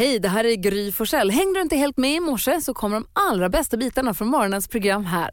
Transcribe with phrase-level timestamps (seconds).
[0.00, 1.30] Hej, det här är Gry Forssell.
[1.30, 4.68] Hängde du inte helt med i morse så kommer de allra bästa bitarna från morgonens
[4.68, 5.30] program här.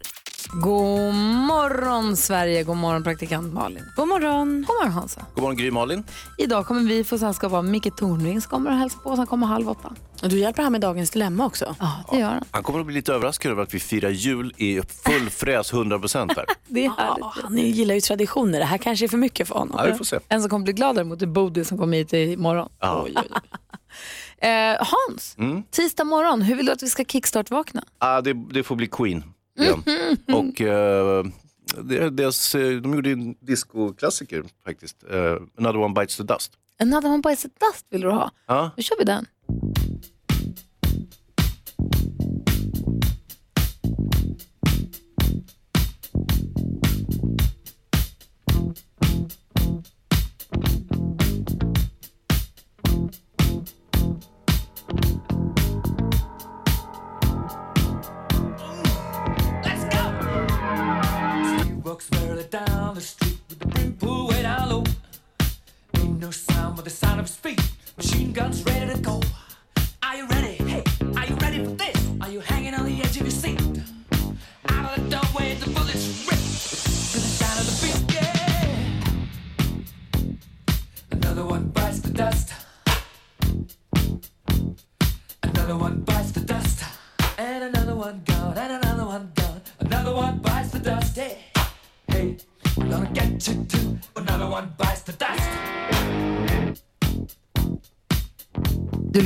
[0.63, 1.13] God
[1.47, 3.83] morgon Sverige, god morgon praktikant Malin.
[3.95, 4.65] God morgon.
[4.67, 5.25] God morgon Hansa.
[5.35, 6.03] God morgon Gry Malin.
[6.37, 9.17] Idag kommer vi få sällskap av Micke Tornving som kommer och hälsa på oss.
[9.17, 9.93] Han kommer halv åtta.
[10.23, 11.75] Och du hjälper han med dagens dilemma också.
[11.79, 12.43] Ja, det gör han.
[12.51, 16.35] Han kommer att bli lite överraskad över att vi firar jul i full fräs 100%
[16.35, 16.45] här.
[16.67, 17.19] Det är härligt.
[17.19, 18.59] Ja, han gillar ju traditioner.
[18.59, 19.75] Det här kanske är för mycket för honom.
[19.79, 20.19] Ja, vi får se.
[20.29, 22.69] En som kommer bli glad däremot är Bodil som kommer hit imorgon.
[22.79, 23.03] Ja.
[23.05, 23.39] Oj, oj, oj.
[24.41, 25.37] Eh, Hans,
[25.71, 27.83] tisdag morgon, hur vill du att vi ska kickstart-vakna?
[27.97, 29.23] Ah, det, det får bli Queen
[29.59, 29.83] igen.
[30.33, 31.25] Och eh,
[31.83, 34.97] det, deras, de gjorde en discoklassiker faktiskt.
[35.11, 36.51] Eh, Another one bites the dust.
[36.79, 38.31] Another one bites the dust vill du ha?
[38.47, 38.71] Ja.
[38.75, 39.25] Då kör vi den.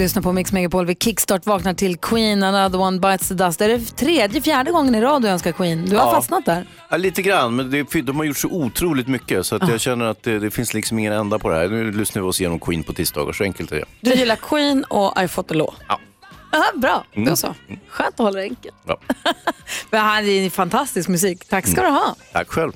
[0.02, 0.86] Lyssnar på Mix Megapol.
[0.86, 3.60] Vi kickstart vaknar till Queen, Another one bites the dust.
[3.60, 5.86] Det är det tredje, fjärde gången i rad du önskar Queen.
[5.86, 6.12] Du har Ja.
[6.16, 6.66] fastnat där.
[6.90, 10.06] Ja, lite grann, men det, de har gjort så otroligt mycket så att jag känner
[10.06, 11.68] att det, det finns liksom ingen ända på det här.
[11.68, 13.86] Nu lyssnar vi oss igenom Queen på tisdagar, så enkelt är det.
[14.02, 15.74] Du gillar Queen och I fought the law.
[15.88, 16.00] Ja.
[16.54, 17.30] Aha, bra, Mm.
[17.30, 17.56] då så.
[17.90, 18.76] Skönt att hålla det enkelt.
[18.88, 18.98] Ja.
[19.90, 21.46] Men han är fantastisk musik.
[21.50, 22.16] Tack ska du ha.
[22.34, 22.72] Tack själv.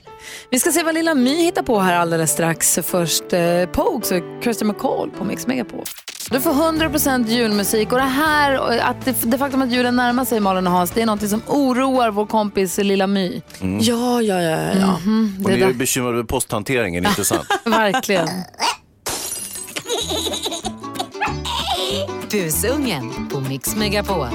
[0.52, 2.80] Vi ska se vad Lilla My hittar på här alldeles strax.
[2.84, 5.84] Först eh, Pogues och Kirsty McCall på Mix Megapol.
[6.32, 10.40] Du får 100% julmusik och det här, att det, det faktum att julen närmar sig
[10.40, 13.42] Malin och Hans, det är något som oroar vår kompis Lilla My.
[13.82, 14.60] Ja, ja, ja.
[14.80, 14.94] ja.
[14.94, 17.48] Och Det är ni är där, bekymrade över posthanteringen, inte sant?
[17.66, 18.28] verkligen.
[22.32, 24.28] Busungen på Mix Megapol.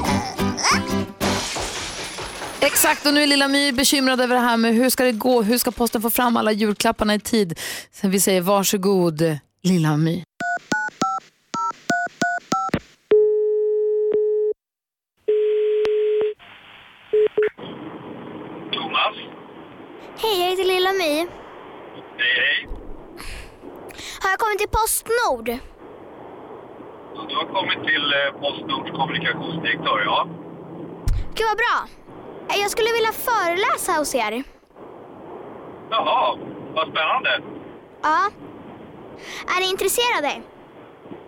[2.60, 5.42] Exakt, och nu är Lilla My bekymrad över det här med hur ska det gå,
[5.42, 7.58] hur ska posten få fram alla julklapparna i tid.
[8.00, 10.22] Så vi säger varsågod Lilla My.
[20.22, 21.14] Hej, jag heter Lilla My.
[22.18, 22.68] Hej, hej.
[24.22, 25.46] Har jag kommit till Postnord?
[27.28, 30.26] Du har kommit till eh, Postnords kommunikationsdirektör, ja.
[31.34, 31.76] Gud vad bra.
[32.50, 34.42] Eh, Jag skulle vilja föreläsa hos er.
[35.90, 36.36] Jaha,
[36.74, 37.42] vad spännande.
[38.02, 38.30] Ja.
[39.56, 40.42] Är ni intresserade?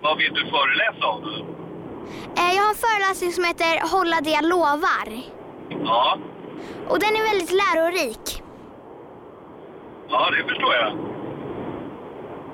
[0.02, 1.24] Vad vill du föreläsa om?
[2.38, 5.06] Eh, Jag har en föreläsning som heter Hålla det jag lovar.
[5.84, 6.18] Ja,
[6.88, 8.42] Och den är väldigt lärorik.
[10.12, 10.92] Ja det förstår jag.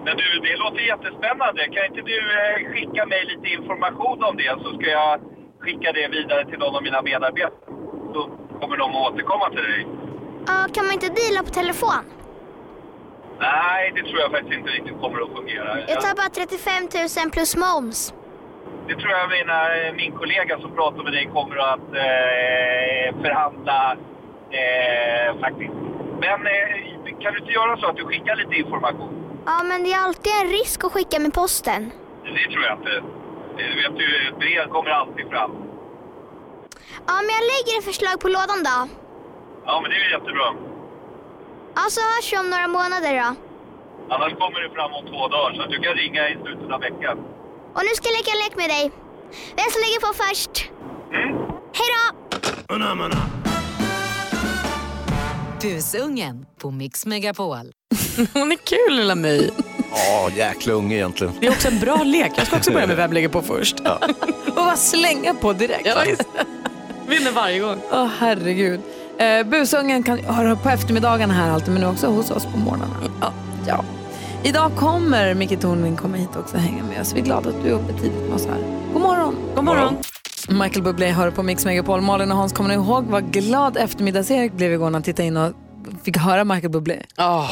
[0.04, 1.60] Men du, det låter jättespännande.
[1.74, 5.20] Kan inte du eh, skicka mig lite information om det så ska jag
[5.60, 7.50] skicka det vidare till någon av mina medarbetare.
[8.14, 8.20] Så
[8.60, 9.86] kommer de att återkomma till dig.
[10.46, 12.04] Ja, kan man inte deala på telefon?
[13.40, 15.80] Nej, det tror jag faktiskt inte riktigt kommer att fungera.
[15.88, 16.82] Jag tar bara 35
[17.24, 18.14] 000 plus moms.
[18.88, 19.58] Det tror jag mina,
[19.96, 23.96] min kollega som pratar med dig kommer att eh, förhandla
[24.50, 25.74] eh, faktiskt.
[26.20, 29.12] Men eh, kan du inte göra så att du skickar lite information?
[29.46, 31.92] Ja, men det är alltid en risk att skicka med posten.
[32.24, 32.94] Det tror jag inte.
[33.56, 35.50] Du vet ju, ett brev kommer alltid fram.
[37.06, 38.78] Ja, men jag lägger ett förslag på lådan då.
[39.66, 40.48] Ja, men det är jättebra.
[41.74, 43.28] Ja, så hörs vi om några månader då.
[44.14, 46.80] Annars kommer det fram om två dagar så att du kan ringa i slutet av
[46.80, 47.16] veckan.
[47.76, 48.84] Och nu ska jag leka en lek med dig.
[49.58, 50.54] Vem som lägger på först?
[51.12, 51.30] Mm?
[51.78, 53.37] Hej då!
[55.62, 57.56] Busungen på Mix Megapol.
[58.32, 59.50] Hon är kul lilla My.
[59.92, 61.32] Ja, jäkla unge egentligen.
[61.40, 62.32] Det är också en bra lek.
[62.36, 63.80] Jag ska också börja med Vem lägger på först.
[64.46, 65.86] Och bara slänga på direkt.
[65.86, 66.04] Ja.
[67.08, 67.78] Vinner varje gång.
[67.92, 68.80] Åh herregud.
[69.18, 72.96] Eh, busungen kan höra på eftermiddagarna här alltid men nu också hos oss på morgnarna.
[73.20, 73.32] Ja.
[73.66, 73.84] ja.
[74.42, 77.14] Idag kommer Micke Tornving komma hit också och hänga med oss.
[77.14, 78.58] Vi är glada att du är uppe tidigt med oss här.
[78.92, 79.36] God morgon.
[79.54, 79.96] God morgon.
[80.48, 80.58] Mm.
[80.58, 82.00] Michael Bublé hör på Mix Megapol.
[82.00, 85.36] Malin och Hans, kommer ni ihåg vad glad eftermiddags-Erik blev igår när han tittade in
[85.36, 85.52] och
[86.04, 87.02] fick höra Michael Bublé?
[87.18, 87.50] Oh.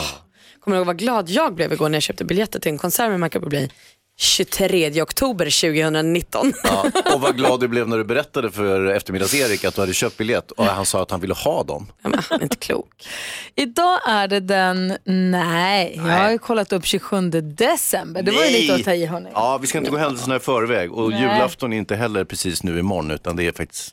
[0.60, 3.10] Kommer du ihåg vad glad jag blev igår när jag köpte biljetter till en konsert
[3.10, 3.68] med Michael Bublé
[4.18, 6.52] 23 oktober 2019.
[6.64, 10.16] Ja, och vad glad du blev när du berättade för eftermiddags-Erik att du hade köpt
[10.16, 11.86] biljett och han sa att han ville ha dem.
[12.02, 13.08] Ja, men han är inte klok.
[13.54, 18.22] Idag är det den, nej, jag har ju kollat upp 27 december.
[18.22, 19.30] Det var ju lite att ta i hörni.
[19.32, 21.20] Ja, vi ska inte gå händelserna i förväg och Nej.
[21.20, 23.92] julafton är inte heller precis nu imorgon utan det är faktiskt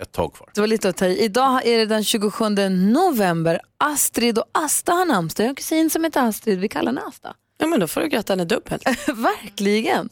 [0.00, 0.50] ett tag kvar.
[0.54, 1.24] Det var lite att ta i.
[1.24, 3.60] Idag är det den 27 november.
[3.78, 5.44] Astrid och Asta har namnsdag.
[5.44, 7.34] Jag har en kusin som heter Astrid, vi kallar henne Asta.
[7.58, 8.86] Ja, men då får du gratta henne dubbelt.
[9.08, 10.08] Verkligen.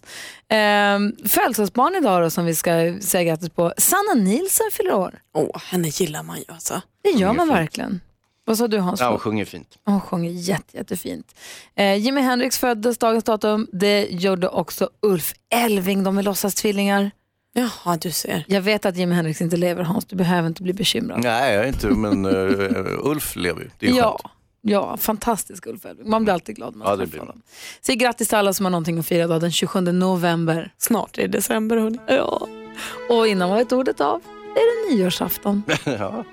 [0.48, 3.72] Ehm, födelsedagsbarn idag då, som vi ska säga grattis på.
[3.78, 5.14] Sanna Nilsson fyller år.
[5.34, 6.82] Åh, henne gillar man ju alltså.
[7.02, 7.58] Det gör man fint.
[7.58, 8.00] verkligen.
[8.44, 9.00] Vad sa du Hans?
[9.00, 9.78] Ja, hon sjunger fint.
[9.84, 11.34] Hon sjunger jätte, jättefint.
[11.74, 13.68] Eh, Jimi Hendrix föddes dagens datum.
[13.72, 16.04] Det gjorde också Ulf Elving.
[16.04, 17.10] De är låtsastvillingar.
[17.52, 18.44] Jaha, du ser.
[18.48, 20.04] Jag vet att Jimi Hendrix inte lever Hans.
[20.04, 21.22] Du behöver inte bli bekymrad.
[21.22, 23.70] Nej, jag är inte, men uh, Ulf lever ju.
[23.78, 24.18] Det är ja.
[24.22, 24.32] skönt.
[24.68, 26.10] Ja, fantastisk Ulf Elving.
[26.10, 27.42] Man blir alltid glad när man Ja, träffar honom.
[27.80, 30.72] Säg grattis till alla som har någonting att fira idag den 27 november.
[30.78, 31.98] Snart är det december hörni.
[32.06, 32.46] Ja.
[33.10, 34.20] Och innan man vet ordet av
[34.54, 35.62] är det nyårsafton.
[35.84, 36.24] Ja.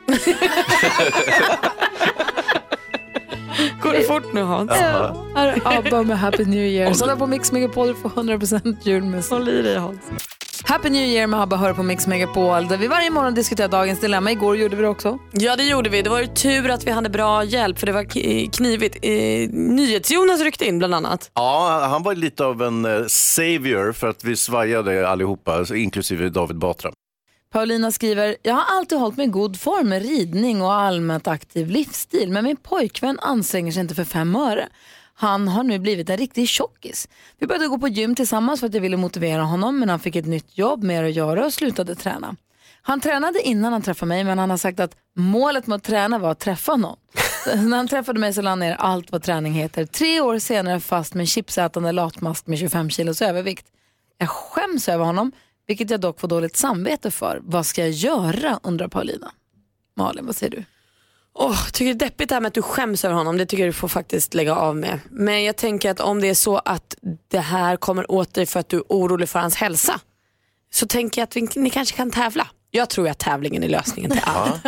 [3.81, 4.71] Går det fort nu Hans?
[4.73, 5.25] Ja.
[5.35, 6.93] Här är ABBA med Happy New Year.
[6.93, 9.31] Så där på Mix Megapol får 100% julmusik.
[9.31, 9.99] Håll i dig Hans.
[10.65, 13.99] Happy New Year med ABBA hör på Mix Megapol där vi varje morgon diskuterar dagens
[13.99, 14.31] dilemma.
[14.31, 15.19] Igår gjorde vi det också.
[15.31, 16.01] Ja det gjorde vi.
[16.01, 18.03] Det var ju tur att vi hade bra hjälp för det var
[18.51, 18.97] knivigt.
[19.01, 19.11] Eh,
[19.51, 21.31] NyhetsJonas ryckte in bland annat.
[21.33, 26.57] ja, han var lite av en eh, savior för att vi svajade allihopa, inklusive David
[26.57, 26.91] Batra.
[27.53, 31.69] Paulina skriver, jag har alltid hållit mig i god form med ridning och allmänt aktiv
[31.69, 34.67] livsstil men min pojkvän anstränger sig inte för fem öre.
[35.23, 37.07] Han har nu blivit en riktig tjockis.
[37.39, 40.15] Vi började gå på gym tillsammans för att jag ville motivera honom men han fick
[40.15, 42.35] ett nytt jobb, mer att göra och slutade träna.
[42.81, 46.17] Han tränade innan han träffade mig men han har sagt att målet med att träna
[46.19, 46.97] var att träffa någon.
[47.55, 49.85] När han träffade mig så la han ner allt vad träning heter.
[49.85, 53.65] Tre år senare fast med en chipsätande latmask med 25 kilos övervikt.
[54.17, 55.31] Jag skäms över honom,
[55.67, 57.39] vilket jag dock får dåligt samvete för.
[57.43, 59.31] Vad ska jag göra, undrar Paulina.
[59.97, 60.63] Malin, vad säger du?
[61.35, 63.37] Åh, tycker det är deppigt det här med att du skäms över honom.
[63.37, 64.99] Det tycker jag du får faktiskt lägga av med.
[65.09, 66.95] Men jag tänker att om det är så att
[67.27, 69.99] det här kommer åt dig för att du är orolig för hans hälsa.
[70.73, 72.47] Så tänker jag att vi, ni kanske kan tävla.
[72.71, 74.61] Jag tror att tävlingen är lösningen till allt.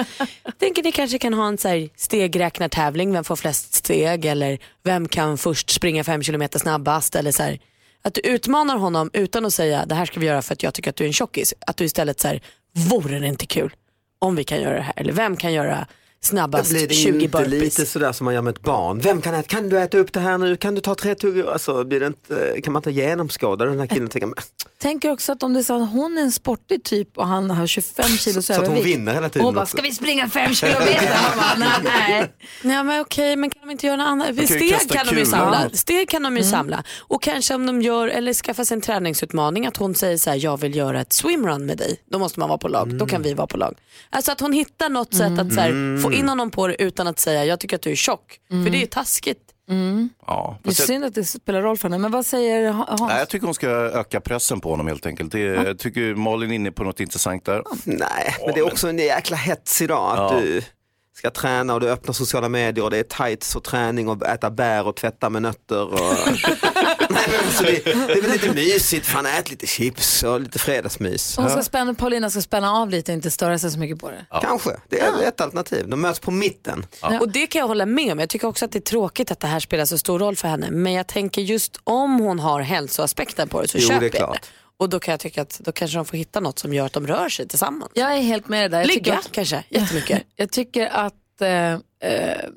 [0.43, 3.13] Jag tänker ni kanske kan ha en så här stegräknartävling.
[3.13, 4.25] Vem får flest steg?
[4.25, 7.15] Eller vem kan först springa fem kilometer snabbast?
[7.15, 7.59] Eller så här,
[8.01, 10.73] att du utmanar honom utan att säga det här ska vi göra för att jag
[10.73, 11.53] tycker att du är en tjockis.
[11.67, 12.41] Att du istället säger
[12.89, 13.75] vore det inte kul
[14.19, 14.93] om vi kan göra det här?
[14.95, 15.87] Eller vem kan göra
[16.25, 17.61] snabbast Blir det 20 inte burpees?
[17.61, 18.99] lite sådär som man gör med ett barn?
[18.99, 19.47] Vem kan äta?
[19.47, 20.57] Kan du äta upp det här nu?
[20.57, 21.49] Kan du ta tre tuggor?
[21.53, 24.35] Alltså, blir det inte, kan man inte genomskåda den här killen tänka, men,
[24.77, 27.49] Tänker också att om det är så att hon är en sportig typ och han
[27.51, 28.85] har 25 kilos så att hon övervikt.
[28.87, 29.77] vinner hela Och tiden hon bara, också.
[29.77, 31.07] ska vi springa fem kilometer?
[31.13, 32.31] Han bara, nej.
[32.61, 34.27] Nej men okej, men kan de inte göra något annat?
[34.27, 35.69] kan ju Steg kan de ju samla.
[35.73, 36.33] Steg kan Mm.
[36.35, 36.83] de ju samla.
[36.99, 40.37] Och kanske om de gör, eller skaffa sig en träningsutmaning, att hon säger så här,
[40.43, 41.97] jag vill göra ett swimrun med dig.
[42.11, 43.75] Då måste man vara på lag, då kan vi vara på lag.
[44.09, 47.07] Alltså att hon hittar något sätt att så här, få in honom på det utan
[47.07, 48.39] att säga, jag tycker att du är tjock.
[48.49, 49.39] För det är ju taskigt.
[50.27, 53.01] Ja, Det är jag, synd att det spelar roll för henne, men vad säger Hans?
[53.01, 55.31] nej, jag tycker hon ska öka pressen på honom helt enkelt.
[55.31, 57.63] Det, Jag tycker Malin är inne på något intressant där.
[57.85, 60.39] Nej, men det är också en jäkla hets idag att Ja.
[60.39, 60.61] du
[61.17, 64.49] ska träna och du öppnar sociala medier och det är tights och träning och äta
[64.51, 65.93] bär och tvätta med nötter.
[65.93, 65.99] Och...
[67.09, 70.59] Nej, men alltså det, det är väl lite mysigt, fan ät lite chips och lite
[70.59, 71.37] fredagsmys.
[71.37, 74.11] Hon ska spänna, Paulina ska spänna av lite och inte störa sig så mycket på
[74.11, 74.25] det.
[74.41, 75.87] Kanske, det är ett alternativ.
[75.87, 76.85] De möts på mitten.
[77.21, 78.19] Och det kan jag hålla med om.
[78.19, 80.47] Jag tycker också att det är tråkigt att det här spelar så stor roll för
[80.47, 80.71] henne.
[80.71, 84.19] Men jag tänker just om hon har hälsoaspekten på det så Jo, det är köper
[84.19, 84.39] jag det.
[84.77, 86.93] Och då kan jag tycka att då kanske de får hitta något som gör att
[86.93, 87.91] de rör sig tillsammans.
[87.95, 88.79] Jag är helt med dig där.
[88.79, 90.23] Jag tycker Ligga också- kanske, jättemycket.
[90.35, 91.79] Jag tycker att eh, eh,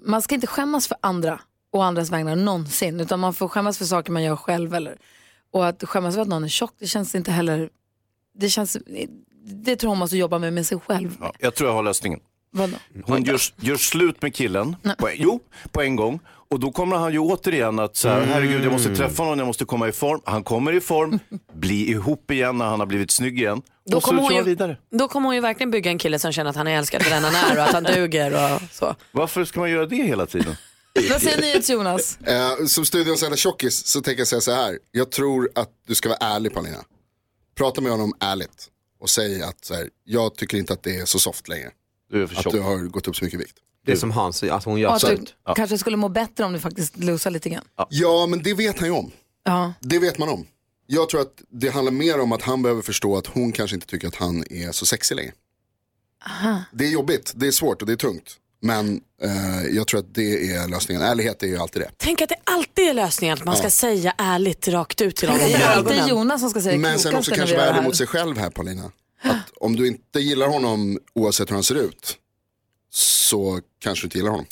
[0.02, 1.40] man ska inte skämmas för andra
[1.72, 3.00] och andras vägnar någonsin.
[3.00, 4.74] Utan man får skämmas för saker man gör själv.
[4.74, 4.96] Eller,
[5.52, 7.70] och att skämmas för att någon är tjock, det känns inte heller...
[8.34, 8.76] Det, känns,
[9.44, 11.16] det tror hon måste jobba med med sig själv.
[11.20, 12.20] Ja, jag tror jag har lösningen.
[12.50, 12.76] Vadå?
[13.04, 15.40] Hon gör, gör slut med killen, på, jo,
[15.72, 16.20] på en gång.
[16.50, 19.46] Och då kommer han ju återigen att så här, herregud jag måste träffa någon, jag
[19.46, 20.20] måste komma i form.
[20.24, 21.18] Han kommer i form,
[21.54, 23.62] blir ihop igen när han har blivit snygg igen.
[23.86, 26.18] Då och så kommer, hon kör ju, då kommer hon ju verkligen bygga en kille
[26.18, 28.60] som känner att han är älskad för den han är och att han duger och
[28.72, 28.94] så.
[29.12, 30.56] Varför ska man göra det hela tiden?
[31.10, 32.18] Vad säger ni Jonas?
[32.20, 34.78] Eh, som studions enda tjockis så tänker jag säga så här.
[34.90, 36.78] Jag tror att du ska vara ärlig Paulina.
[37.56, 38.68] Prata med honom ärligt
[39.00, 41.70] och säg att så här, jag tycker inte att det är så soft längre.
[42.10, 42.52] Du är för Att tjock.
[42.52, 43.56] du har gått upp så mycket vikt.
[43.88, 45.08] Det är som Hans, att hon Och gör att så.
[45.08, 45.24] du
[45.56, 47.64] kanske skulle må bättre om du faktiskt lusar lite grann.
[47.88, 49.10] Ja men det vet han ju om.
[49.44, 49.72] Ja.
[49.80, 50.46] Det vet man om.
[50.86, 53.86] Jag tror att det handlar mer om att han behöver förstå att hon kanske inte
[53.86, 55.32] tycker att han är så sexig längre.
[56.72, 58.36] Det är jobbigt, det är svårt och det är tungt.
[58.62, 61.02] Men eh, jag tror att det är lösningen.
[61.02, 61.90] Ärlighet är ju alltid det.
[61.96, 65.38] Tänk att det alltid är lösningen att man ska säga ärligt rakt ut till någon
[65.38, 66.08] Det i är alltid ögonen.
[66.08, 67.78] Jonas som ska säga det Men sen också klokaste när kanske vi vara gör det
[67.78, 67.88] ärlig här.
[67.88, 68.92] mot sig själv här Paulina.
[69.22, 72.16] Att om du inte gillar honom oavsett hur han ser ut
[72.98, 74.46] så kanske du inte gillar honom.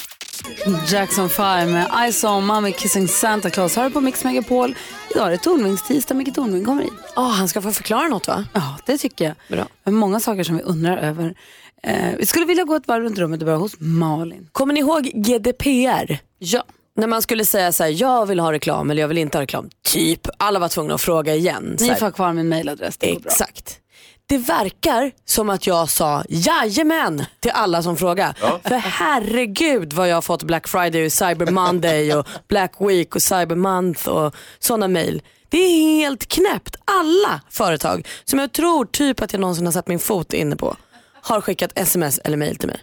[0.88, 3.76] Jackson 5 med I saw mommy kissing Santa Claus.
[3.76, 4.74] Hör på Mix Megapol.
[5.10, 6.14] Idag är det Tornvings-tisdag.
[6.14, 6.92] Micke Tornving kommer hit.
[7.16, 8.44] Oh, han ska få förklara något va?
[8.52, 9.34] Ja, det tycker jag.
[9.48, 9.68] Bra.
[9.84, 11.34] Det är många saker som vi undrar över.
[11.82, 14.48] Eh, vi skulle vilja gå ett varv runt rummet och börja hos Malin.
[14.52, 16.18] Kommer ni ihåg GDPR?
[16.38, 16.64] Ja.
[16.96, 19.42] När man skulle säga så här, jag vill ha reklam eller jag vill inte ha
[19.42, 19.70] reklam.
[19.84, 21.76] Typ, alla var tvungna att fråga igen.
[21.80, 22.96] Ni får kvar min mailadress.
[22.96, 23.30] Det går bra.
[23.32, 23.78] Exakt.
[24.28, 28.32] Det verkar som att jag sa jajamän till alla som frågar.
[28.68, 33.22] För herregud vad jag har fått Black Friday och Cyber Monday och Black Week och
[33.22, 35.22] Cyber Month och sådana mail.
[35.48, 36.76] Det är helt knäppt.
[36.84, 40.76] Alla företag som jag tror typ att jag någonsin har satt min fot inne på
[41.22, 42.80] har skickat sms eller mail till mig.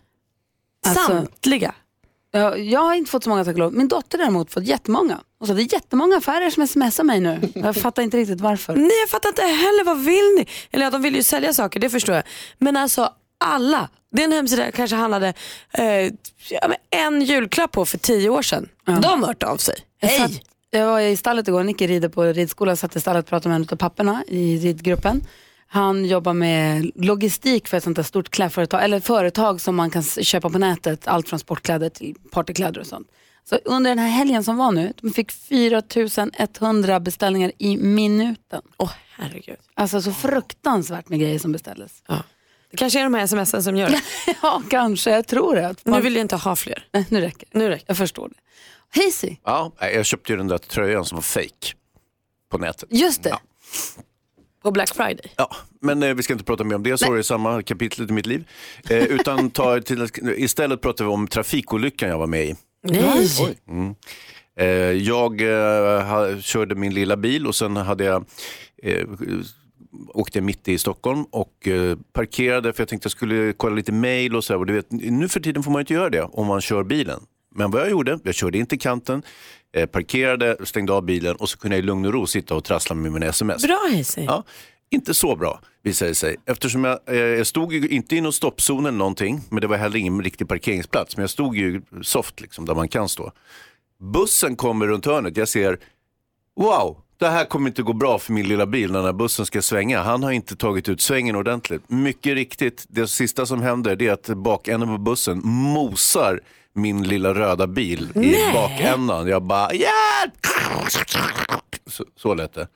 [0.87, 1.73] Alltså- Samtliga.
[2.35, 3.73] Ja, jag har inte fått så många tack och lov.
[3.73, 5.19] Min dotter däremot fått jättemånga.
[5.39, 7.41] Och så det är jättemånga affärer som smsar mig nu.
[7.53, 8.75] Jag fattar inte riktigt varför.
[8.75, 10.47] Nej jag fattar inte heller, vad vill ni?
[10.71, 12.23] Eller ja, de vill ju sälja saker, det förstår jag.
[12.57, 13.09] Men alltså
[13.45, 15.33] alla, det är en hemsida jag kanske handlade
[15.71, 15.85] eh,
[16.49, 18.69] ja, en julklapp på för tio år sedan.
[18.85, 19.75] De har hört av sig.
[19.99, 20.19] Jag, Hej!
[20.19, 20.31] satt,
[20.69, 23.49] jag var i stallet igår, Nicke rider på ridskola, jag satt i stallet och pratade
[23.49, 25.21] med en av papporna i ridgruppen.
[25.73, 30.03] Han jobbar med logistik för ett sånt där stort klädföretag, eller företag som man kan
[30.03, 33.07] köpa på nätet, allt från sportkläder till partykläder och sånt.
[33.43, 38.61] Så under den här helgen som var nu, de fick 4100 beställningar i minuten.
[38.77, 39.57] Åh herregud.
[39.73, 42.03] Alltså så fruktansvärt med grejer som beställdes.
[42.71, 44.01] Det kanske är de här smsen som gör det.
[44.41, 45.75] Ja, kanske, jag tror det.
[45.83, 46.87] Nu vill jag inte ha fler.
[46.91, 47.59] Nej, nu räcker det.
[47.59, 48.35] Nu räcker Jag förstår det.
[49.01, 51.73] Hazy, Ja, jag köpte ju den där tröjan som var fake
[52.51, 52.89] på nätet.
[52.91, 53.29] just det.
[53.29, 53.39] Ja.
[54.63, 55.31] På Black Friday.
[55.35, 55.49] Ja,
[55.81, 58.13] men eh, vi ska inte prata mer om det, så är det samma kapitel i
[58.13, 58.43] mitt liv.
[58.89, 62.55] Eh, utan ta till, istället pratar vi om trafikolyckan jag var med i.
[62.87, 63.27] Nej.
[64.59, 68.25] Eh, jag eh, ha, körde min lilla bil och sen hade jag
[68.83, 69.07] eh,
[70.13, 74.35] åkte mitt i Stockholm och eh, parkerade för jag tänkte jag skulle kolla lite mail
[74.35, 74.59] och så här.
[74.59, 77.19] Och du vet, nu för tiden får man inte göra det om man kör bilen.
[77.55, 79.23] Men vad jag gjorde, jag körde in till kanten,
[79.73, 82.63] eh, parkerade, stängde av bilen och så kunde jag i lugn och ro sitta och
[82.63, 83.63] trassla med mina sms.
[83.63, 84.21] Bra Hayesy.
[84.21, 84.43] Ja,
[84.89, 86.35] inte så bra visade det sig.
[86.45, 89.77] Eftersom jag, eh, jag stod ju inte i någon stoppzon eller någonting, men det var
[89.77, 91.17] heller ingen riktig parkeringsplats.
[91.17, 93.31] Men jag stod ju soft liksom, där man kan stå.
[93.99, 95.79] Bussen kommer runt hörnet, jag ser,
[96.55, 99.45] wow, det här kommer inte gå bra för min lilla bil när den här bussen
[99.45, 100.01] ska svänga.
[100.01, 101.89] Han har inte tagit ut svängen ordentligt.
[101.89, 106.41] Mycket riktigt, det sista som händer det är att bakänden på bussen mosar
[106.73, 109.27] min lilla röda bil i bakändan.
[109.27, 110.47] Jag bara, hjälp!
[111.87, 112.67] Så, så lät det.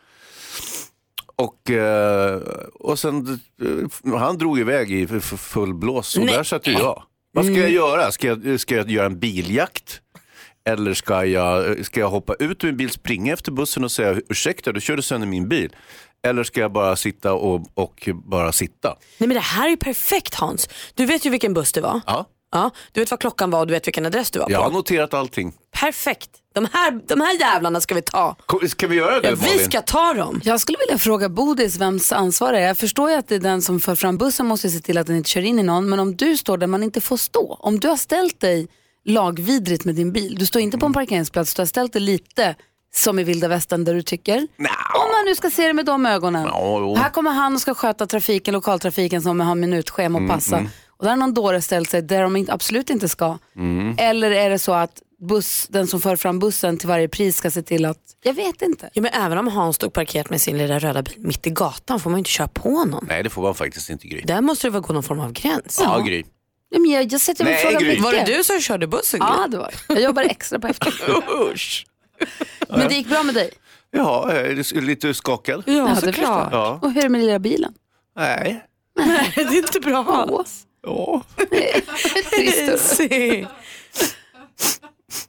[1.36, 2.42] Och, eh,
[2.74, 3.40] och sen,
[4.06, 7.04] eh, han drog iväg i full blås och där satt ju jag.
[7.32, 8.12] Vad ska jag göra?
[8.12, 10.02] Ska jag, ska jag göra en biljakt?
[10.70, 14.22] Eller ska jag, ska jag hoppa ut ur min bil, springa efter bussen och säga
[14.30, 15.76] ursäkta, du körde sönder min bil.
[16.28, 18.98] Eller ska jag bara sitta och, och bara sitta?
[19.18, 20.70] Nej men det här är ju perfekt Hans.
[20.94, 22.02] Du vet ju vilken buss det var.
[22.06, 24.60] Ja, Ja, du vet vad klockan var och du vet vilken adress du var jag
[24.60, 24.76] har på.
[24.76, 25.54] noterat allting.
[25.72, 26.30] Perfekt.
[26.54, 28.36] De här, de här jävlarna ska vi ta.
[28.70, 30.42] Ska vi göra det Ja, vi ska ta dem.
[30.44, 32.68] Jag skulle vilja fråga Bodis vems ansvar det är.
[32.68, 35.08] Jag förstår ju att det är den som för fram bussen måste se till att
[35.08, 35.90] den inte kör in i någon.
[35.90, 37.58] Men om du står där man inte får stå.
[37.60, 38.68] Om du har ställt dig
[39.06, 40.36] lagvidrigt med din bil.
[40.40, 41.54] Du står inte på en parkeringsplats.
[41.54, 42.56] Du har ställt dig lite
[42.96, 44.38] som i vilda västern där du tycker.
[44.38, 46.48] Om man nu ska se det med de ögonen.
[46.52, 46.96] Jo.
[46.96, 50.66] Här kommer han och ska sköta trafiken, lokaltrafiken som har minutschema och passa.
[50.98, 53.38] Och där har någon dåre ställt sig där de inte, absolut inte ska.
[53.98, 57.52] Eller är det så att buss, den som för fram bussen till varje pris ska
[57.52, 58.90] se till att, jag vet inte.
[58.94, 62.00] Ja, men även om Hans stod parkerat med sin lilla röda bil mitt i gatan
[62.00, 63.06] får man ju inte köra på någon.
[63.08, 64.22] Nej, det får man faktiskt inte Gry.
[64.22, 65.80] Där måste det väl gå någon form av gräns.
[65.84, 66.24] Ja, Gry.
[66.70, 67.88] Ja, men jag, jag sätter mig Nej, frågan Gry.
[67.90, 68.04] mycket.
[68.04, 69.20] Var det du som körde bussen?
[69.24, 69.74] Ja, det var.
[69.88, 71.24] Jag jobbar extra på eftermiddagen.
[71.54, 71.86] Usch.
[72.70, 73.50] Men det gick bra med dig?
[73.92, 74.32] Ja,
[74.74, 75.64] lite skakad.
[75.66, 76.50] Ja, det såklart.
[76.52, 76.80] Ja.
[76.82, 77.74] Och hur är det med lilla bilen?
[78.16, 78.64] Nej.
[79.36, 80.64] det är inte bra alls.
[80.88, 81.22] Ja.
[82.36, 83.02] Trist.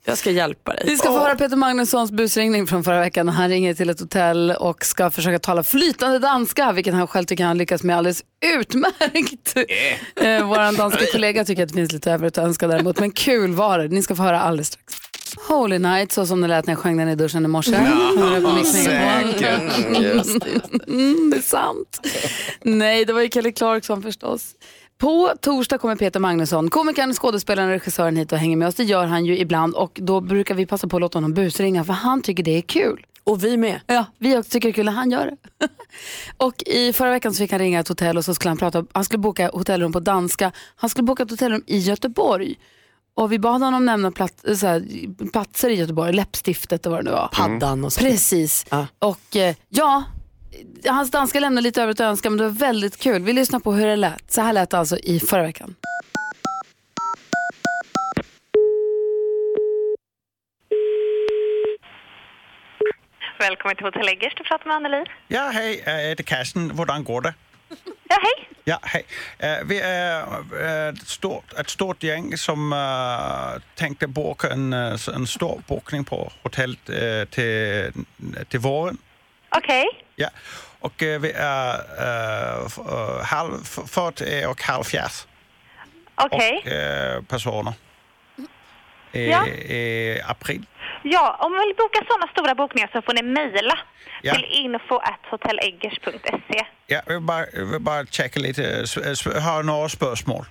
[0.05, 0.83] Jag ska hjälpa dig.
[0.87, 3.29] Vi ska få höra Peter Magnussons busringning från förra veckan.
[3.29, 7.45] Han ringer till ett hotell och ska försöka tala flytande danska, vilket han själv tycker
[7.45, 8.23] han lyckas med alldeles
[8.59, 9.57] utmärkt.
[10.21, 13.55] Eh, Vår danska kollega tycker att det finns lite övrigt att önska däremot, men kul
[13.55, 13.89] var det.
[13.89, 14.95] Ni ska få höra alldeles strax.
[15.49, 17.71] Holy Night, så som det lät när jag sjöng den i duschen i morse.
[18.57, 20.61] Mix Megapol.
[20.89, 22.01] Mm, det är sant.
[22.63, 24.47] Nej, det var ju Kelly Clarkson förstås.
[24.99, 28.75] På torsdag kommer Peter Magnusson, komikern, skådespelaren, regissören hit och hänger med oss.
[28.75, 31.85] Det gör han ju ibland och då brukar vi passa på att låta honom busringa
[31.85, 33.07] för han tycker det är kul.
[33.25, 33.81] Och vi med.
[33.87, 35.69] Ja, vi också tycker det är kul när han gör det.
[36.37, 38.85] och i förra veckan så fick han ringa ett hotell och så skulle han prata,
[38.93, 40.53] han skulle boka hotellrum på danska.
[40.77, 42.55] Han skulle boka ett hotellrum i Göteborg.
[43.15, 44.85] Och vi bad honom nämna plat, så här,
[45.33, 47.29] platser i Göteborg, läppstiftet och vad det nu var.
[47.33, 48.01] Paddan och så.
[48.01, 48.67] Precis.
[48.71, 48.87] Ja.
[48.99, 50.05] Och eh, ja,
[50.89, 53.23] hans danska lämnar lite övrigt att önska men det var väldigt kul.
[53.23, 54.31] Vi lyssnar på hur det lät.
[54.33, 55.75] Så här lät det alltså i förra veckan.
[63.41, 65.05] Välkommen till Hotell Eggers, du pratar med Anneli.
[65.29, 66.71] Ja, hej, det er Carsten.
[66.71, 67.35] Hvordan går det?
[68.11, 68.49] Ja, hej.
[68.65, 69.03] Ja, hej.
[69.43, 72.75] Øh, Vi er øh, et stort, et stort gäng som
[73.77, 77.93] tänkte boka en, en stor bokning på hotellet øh, til,
[78.51, 78.99] til våren.
[79.51, 79.85] Okej.
[80.19, 80.29] Ja,
[80.81, 81.69] och øh, vi är
[82.07, 85.29] øh, halv, f- 40 och halvfjerds
[86.17, 86.53] Okej.
[86.67, 87.73] och, øh, personer.
[89.15, 89.45] I, Ja.
[89.45, 90.67] i april.
[91.05, 93.77] Ja, om ni vill boka sådana stora bokningar så får ni mejla
[94.25, 94.33] Ja.
[94.35, 96.59] till info.hotelleggers.se.
[96.91, 98.59] Ja, jeg vil bare, jeg vil bare tjekke lidt.
[98.59, 100.45] øh, s- øh, s- har några spørgsmål.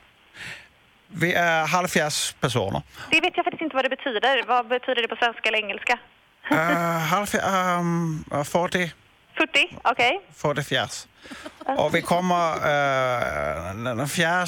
[1.09, 2.81] Vi er 70 personer.
[3.11, 4.19] Det vet jag faktiskt inte vad det betyder.
[4.47, 5.95] Vad betyder det på svenska eller engelska?
[6.51, 7.39] Uh, 70,
[7.79, 8.91] um, 40,
[9.37, 9.77] 40?
[9.83, 10.21] Okej.
[10.35, 11.07] 40
[11.77, 14.47] Och vi kommer uh, den 4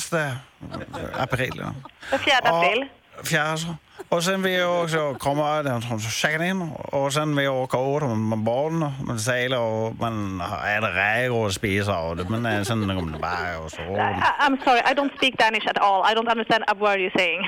[1.13, 1.65] april.
[2.09, 2.87] Den 4 april.
[3.23, 3.75] Fjärde.
[4.09, 8.37] Och sen vi också kommer den som checkar in och sen vi åker ut med
[8.39, 13.13] barnen, man sälar och man äter räkor och spisar och det, men eh, sen kommer
[13.13, 13.81] det bara och så.
[13.81, 16.11] I- I'm sorry, I don't speak Danish at all.
[16.11, 17.41] I don't understand a word you're saying.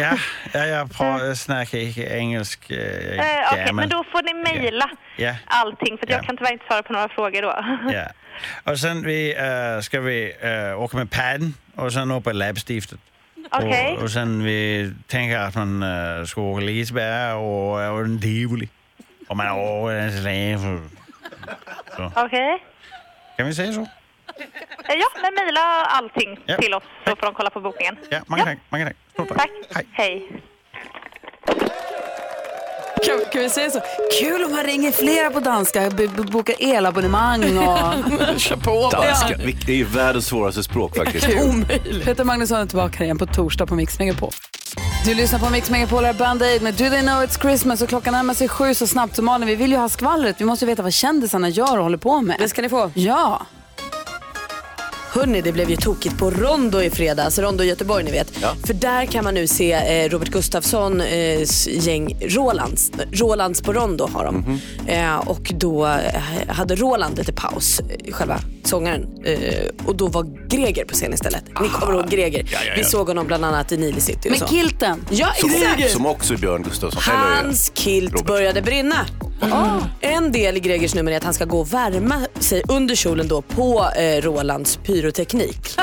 [0.00, 0.16] Ja,
[0.52, 1.78] ja jag pratar, snackar
[2.12, 2.70] engelsk.
[2.70, 5.34] Uh, Eh, Okej, men då får ni mejla Ja.
[5.46, 7.64] allting för jag kan tyvärr inte svara på några frågor då.
[7.92, 8.04] Ja.
[8.72, 12.98] Och sen vi, uh, ska vi uh, åka med padden och sen upp på läppstiftet.
[13.50, 13.96] Okej.
[13.96, 18.68] Och, och sen vi tänker att man uh, ska åka Liseberg och, och en tivoli.
[19.28, 20.90] Och man åker en
[21.96, 22.12] Så.
[22.16, 22.62] Okej.
[23.36, 23.80] Kan vi säga så?
[23.80, 23.86] Eh,
[24.94, 26.56] Ja, men mejla allting Ja.
[26.56, 27.96] till oss så får de kolla på bokningen.
[28.10, 28.58] Ja, många tack.
[28.68, 28.96] Många tack.
[29.12, 29.50] Stort tack.
[29.72, 29.86] Tack.
[29.92, 30.28] Hej.
[33.06, 33.80] Kan, kan vi säga så?
[34.20, 35.90] Kul om man ringer flera på danska,
[36.32, 37.78] bokar elabonnemang och...
[38.40, 39.06] Kör på bara.
[39.06, 39.36] Danska,
[39.66, 41.28] det är ju världens svåraste språk faktiskt.
[41.28, 42.04] Omöjligt.
[42.04, 44.30] Peter Magnusson är tillbaka igen på torsdag på Mix Megapol.
[45.04, 47.82] Du lyssnar på Mix Megapol, här är Band Aid med Do They Know It's Christmas
[47.82, 49.48] och klockan närmar sig sju så snabbt som Malin.
[49.48, 52.20] Vi vill ju ha skvallret, vi måste ju veta vad kändisarna gör och håller på
[52.20, 52.36] med.
[52.38, 52.90] Det ska ni få.
[52.94, 53.46] Ja.
[55.16, 57.38] Hörni, det blev ju tokigt på Rondo i fredags.
[57.38, 58.32] Rondo i Göteborg ni vet.
[58.42, 58.48] Ja.
[58.66, 61.42] För där kan man nu se eh, Robert Gustafssons eh,
[61.86, 62.90] gäng Rolands.
[63.12, 64.36] Rolands på Rondo har de.
[64.36, 64.58] Mhm.
[64.86, 69.06] eh, och då eh, hade Roland lite paus, eh, själva sångaren.
[69.24, 71.44] Eh, och då var Greger på scen istället.
[71.60, 72.40] Ni kommer ihåg Greger.
[72.52, 72.74] Ja, ja, ja.
[72.76, 74.30] Vi såg honom bland annat i Nile City.
[74.30, 74.46] Med så.
[74.46, 75.04] kilten.
[75.10, 75.90] Ja, Som, exakt.
[75.90, 77.02] som också är Björn Gustafsson.
[77.06, 78.26] Hans kilt Robert.
[78.26, 79.06] började brinna.
[79.40, 79.80] Ah.
[80.00, 83.28] En del i Gregers nummer är att han ska gå och värma sig under kjolen
[83.28, 85.78] då på eh, Rolands pyroteknik.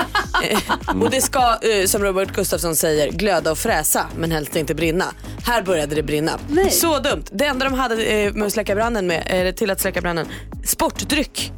[0.50, 0.60] Eh,
[1.02, 5.06] och det ska, eh, som Robert Gustafsson säger, glöda och fräsa men helst inte brinna.
[5.46, 6.32] Här började det brinna.
[6.50, 6.72] Nej.
[6.72, 7.24] Så dumt.
[7.32, 10.28] Det enda de hade eh, med att släcka branden med, eller till att släcka branden,
[10.66, 11.52] sportdryck.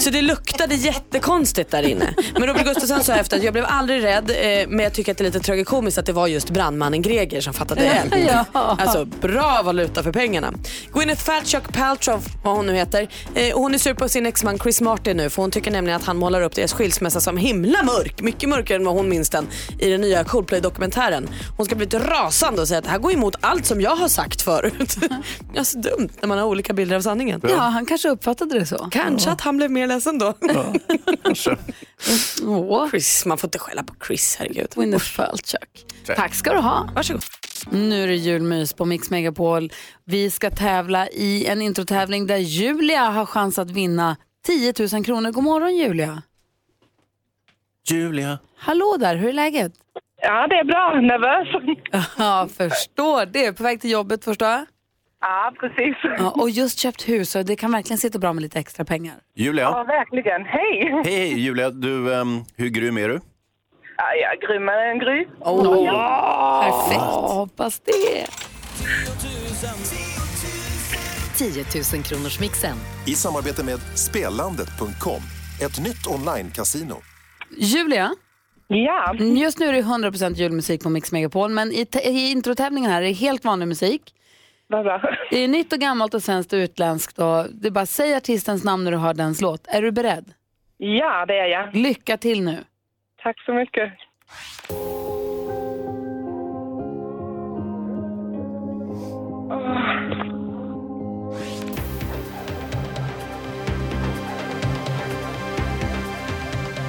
[0.00, 2.14] Så det luktade jättekonstigt där inne.
[2.32, 5.18] Men Robert Gustafsson sa efter att jag blev aldrig rädd eh, men jag tycker att
[5.18, 8.14] det är lite tragikomiskt att det var just brandmannen Greger som fattade eld.
[8.28, 8.76] Ja.
[8.78, 10.52] Alltså bra valuta för pengarna.
[10.92, 14.80] Gwyneth Falchuk Paltrow, vad hon nu heter, eh, hon är sur på sin exman Chris
[14.80, 18.22] Martin nu för hon tycker nämligen att han målar upp deras skilsmässa som himla mörk.
[18.22, 19.46] Mycket mörkare än vad hon minns den
[19.78, 21.28] i den nya Coldplay-dokumentären.
[21.56, 23.96] Hon ska bli lite rasande och säga att det här går emot allt som jag
[23.96, 24.96] har sagt förut.
[25.54, 27.40] ja, så dumt när man har olika bilder av sanningen.
[27.48, 28.88] Ja, han kanske uppfattade det så.
[28.90, 30.34] Kanske att han blev mer ledsen då.
[31.22, 31.56] Kanske.
[32.42, 34.72] Åh, Chris, man får inte skälla på Chris, herregud.
[34.74, 35.86] Gwyneth Falchuk.
[36.16, 36.88] Tack ska du ha.
[36.94, 37.22] Varsågod.
[37.70, 39.70] Nu är det julmys på Mix Megapol.
[40.04, 44.16] Vi ska tävla i en introtävling där Julia har chans att vinna
[44.46, 45.30] 10 000 kronor.
[45.32, 46.22] God morgon Julia.
[47.90, 48.38] Julia.
[48.56, 49.72] Hallå där, hur är läget?
[50.22, 51.00] Ja, det är bra.
[51.00, 51.78] Nervös.
[52.18, 53.52] Ja, förstår det.
[53.52, 54.66] På väg till jobbet förstår jag.
[55.20, 55.96] Ja, precis.
[56.18, 59.14] Ja, och just köpt hus och det kan verkligen sitta bra med lite extra pengar.
[59.34, 59.70] Julia.
[59.84, 60.44] verkligen.
[60.44, 61.02] Hej!
[61.04, 61.70] Hej, Julia.
[61.70, 63.20] Du, ehm, hur grym är du?
[63.98, 65.24] Ja, jag är grymmare än Gry.
[66.62, 67.00] Perfekt.
[67.00, 68.26] hoppas det.
[71.36, 72.76] 10 000 kronors mixen.
[73.06, 75.20] I samarbete med Spelandet.com,
[75.62, 76.96] ett nytt online-casino.
[77.58, 78.10] Julia,
[78.70, 79.14] Ja.
[79.14, 83.06] just nu är det 100% julmusik på Mix Megapol men i, i introtävlingen här är
[83.06, 84.14] det helt vanlig musik.
[84.66, 85.00] Vad bra.
[85.30, 88.64] Det är nytt och gammalt och svenskt och utländskt och det är bara säg artistens
[88.64, 89.66] namn när du hör dens låt.
[89.66, 90.32] Är du beredd?
[90.76, 91.74] Ja, det är jag.
[91.76, 92.64] Lycka till nu.
[93.22, 93.92] Tack så mycket.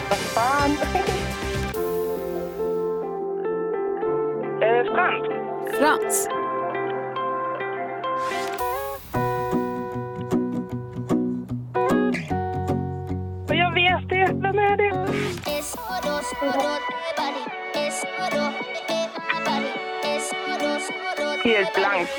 [0.10, 0.72] Vad fan?
[4.62, 4.86] Eh,
[5.80, 6.39] Frans.
[13.70, 14.34] Jag vet det.
[14.42, 14.90] Vem är det?
[21.44, 22.10] Helt blank.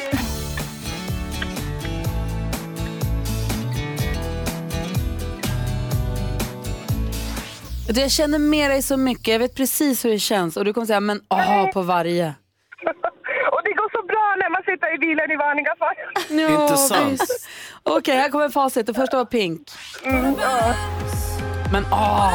[7.94, 10.86] Jag känner med dig så mycket, jag vet precis hur det känns och du kommer
[10.86, 12.26] säga men aha på varje.
[13.52, 15.94] Och det går så bra när man sitter i bilen i vanliga fall.
[16.28, 17.12] Ja, Inte sant.
[17.12, 17.48] visst.
[17.82, 18.86] Okej, här kommer facit.
[18.86, 19.68] Det första var Pink.
[20.04, 20.74] Mm, ja.
[21.72, 22.34] Men åh!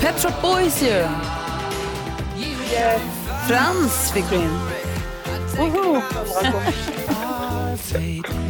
[0.00, 1.08] Pet Shop Boys ju.
[3.48, 4.58] Frans fick du in.
[5.56, 6.02] Woho.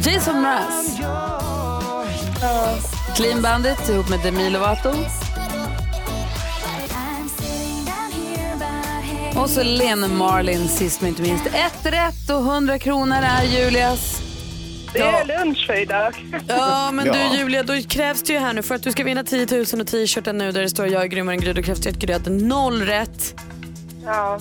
[0.03, 0.97] Jason Mraz.
[3.15, 4.93] Clean Bandit ihop med Demi Lovato.
[9.35, 11.45] Och så Lene Marlin sist men inte minst.
[11.45, 14.21] Ett rätt och 100 kronor är Julias.
[14.93, 16.13] Det är lunch för idag.
[16.47, 17.13] Ja, men Ja.
[17.13, 19.81] du Julia, då krävs det ju här nu för att du ska vinna 10 000
[19.81, 21.95] och t-shirten nu där det står jag är grymmare än Gry, då krävs det att
[21.95, 23.33] Gry hade noll rätt.
[24.05, 24.39] Ja.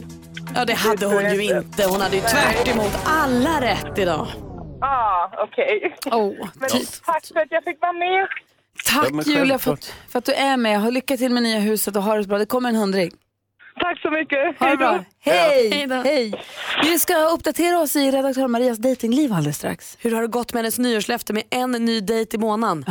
[0.54, 1.86] Ja, det hade hon ju inte.
[1.86, 4.26] Hon hade ju tvärt emot alla rätt idag.
[4.80, 5.96] Ah, okej.
[6.06, 6.68] Oh, Men
[7.04, 8.28] tack för att jag fick vara med.
[8.84, 10.80] Tack Ja, Julia för att, för att du är med.
[10.80, 12.38] Ha lycka till med nya huset och ha det så bra.
[12.38, 13.10] Det kommer en hundring.
[13.80, 14.58] Tack så mycket.
[14.58, 15.04] Ha det bra.
[15.24, 15.70] Hej!
[15.70, 16.02] Hej.
[16.04, 16.44] Hej!
[16.82, 19.96] Vi ska uppdatera oss i redaktör Marias datingliv alldeles strax.
[20.00, 22.84] Hur har det gått med hennes nyårslöfte med en ny dejt i månaden?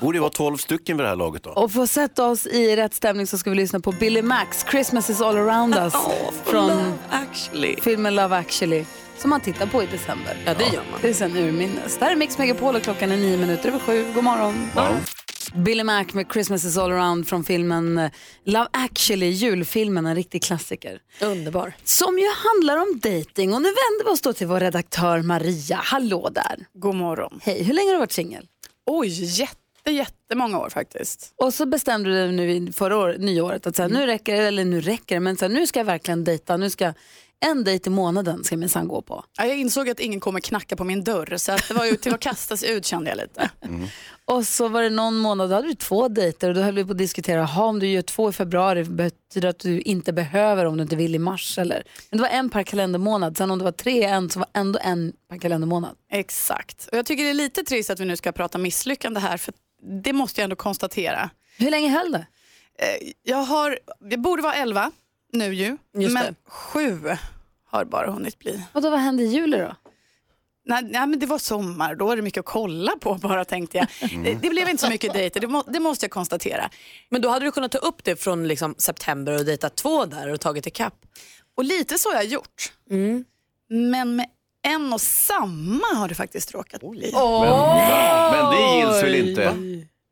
[0.00, 1.50] Borde vara 12 stycken vid det här laget då.
[1.50, 4.66] Och för att sätta oss i rätt stämning så ska vi lyssna på Billy Max,
[4.70, 5.94] Christmas is all around us.
[6.44, 7.76] från Actually.
[7.80, 8.84] filmen Love actually.
[9.18, 10.36] Som man tittar på i december.
[10.44, 11.00] Ja, det gör man.
[11.02, 11.96] Det är sen urminnes.
[11.98, 14.06] Det här är Mix Megapol och klockan är nio minuter över sju.
[14.14, 14.70] God morgon.
[15.54, 18.10] Billy Mac med Christmas is all around från filmen eh,
[18.44, 21.00] Love actually, julfilmen, en riktig klassiker.
[21.20, 21.76] Underbar.
[21.84, 25.76] Som ju handlar om dating och nu vänder vi oss då till vår redaktör Maria.
[25.76, 26.66] Hallå där.
[26.74, 27.40] God morgon.
[27.42, 28.46] Hej, hur länge har du varit singel?
[28.86, 29.08] Oj,
[29.40, 31.32] jätte, jättemånga år faktiskt.
[31.36, 34.42] Och så bestämde du dig nu förra år, nyåret att så här, nu räcker det,
[34.42, 36.92] eller nu räcker det, men så här, nu ska jag verkligen dejta, nu ska
[37.40, 39.24] en dejt i månaden ska jag minsann gå på.
[39.38, 41.96] Ja, Jag insåg att ingen kommer knacka på min dörr så att det var ju
[41.96, 43.50] till att kasta sig ut kände jag lite.
[44.26, 46.84] Och så var det någon månad, då hade du två dejter och då höll vi
[46.84, 50.64] på att diskutera, om du gör två i februari betyder det att du inte behöver
[50.64, 51.82] om du inte vill i mars eller?
[52.10, 54.78] Men det var en per kalendermånad, sen om det var tre en så var ändå
[54.82, 55.96] en per kalendermånad.
[56.12, 56.88] Exakt.
[56.92, 59.54] Och jag tycker det är lite trist att vi nu ska prata misslyckande här för
[60.02, 61.30] det måste jag ändå konstatera.
[61.58, 62.26] Hur länge höll det?
[62.78, 63.78] Eh, Jag har,
[64.10, 64.90] det borde vara 11
[65.32, 66.34] nu ju, Just men det.
[66.50, 66.98] sju
[67.70, 68.62] har bara hunnit bli.
[68.72, 69.74] Och då vad hände i juli då?
[70.66, 73.78] Nej, nej, men det var sommar, då är det mycket att kolla på bara tänkte
[73.78, 73.86] jag.
[74.24, 76.70] Det, det blev inte så mycket dejter, det, må, det måste jag konstatera.
[77.10, 80.28] Men då hade du kunnat ta upp det från liksom september och dejta två där
[80.32, 80.94] och tagit ikapp.
[81.56, 82.72] Och lite så har jag gjort.
[83.68, 84.26] Men med
[84.66, 87.10] en och samma har det faktiskt råkat bli.
[88.32, 89.54] Men det gills väl inte?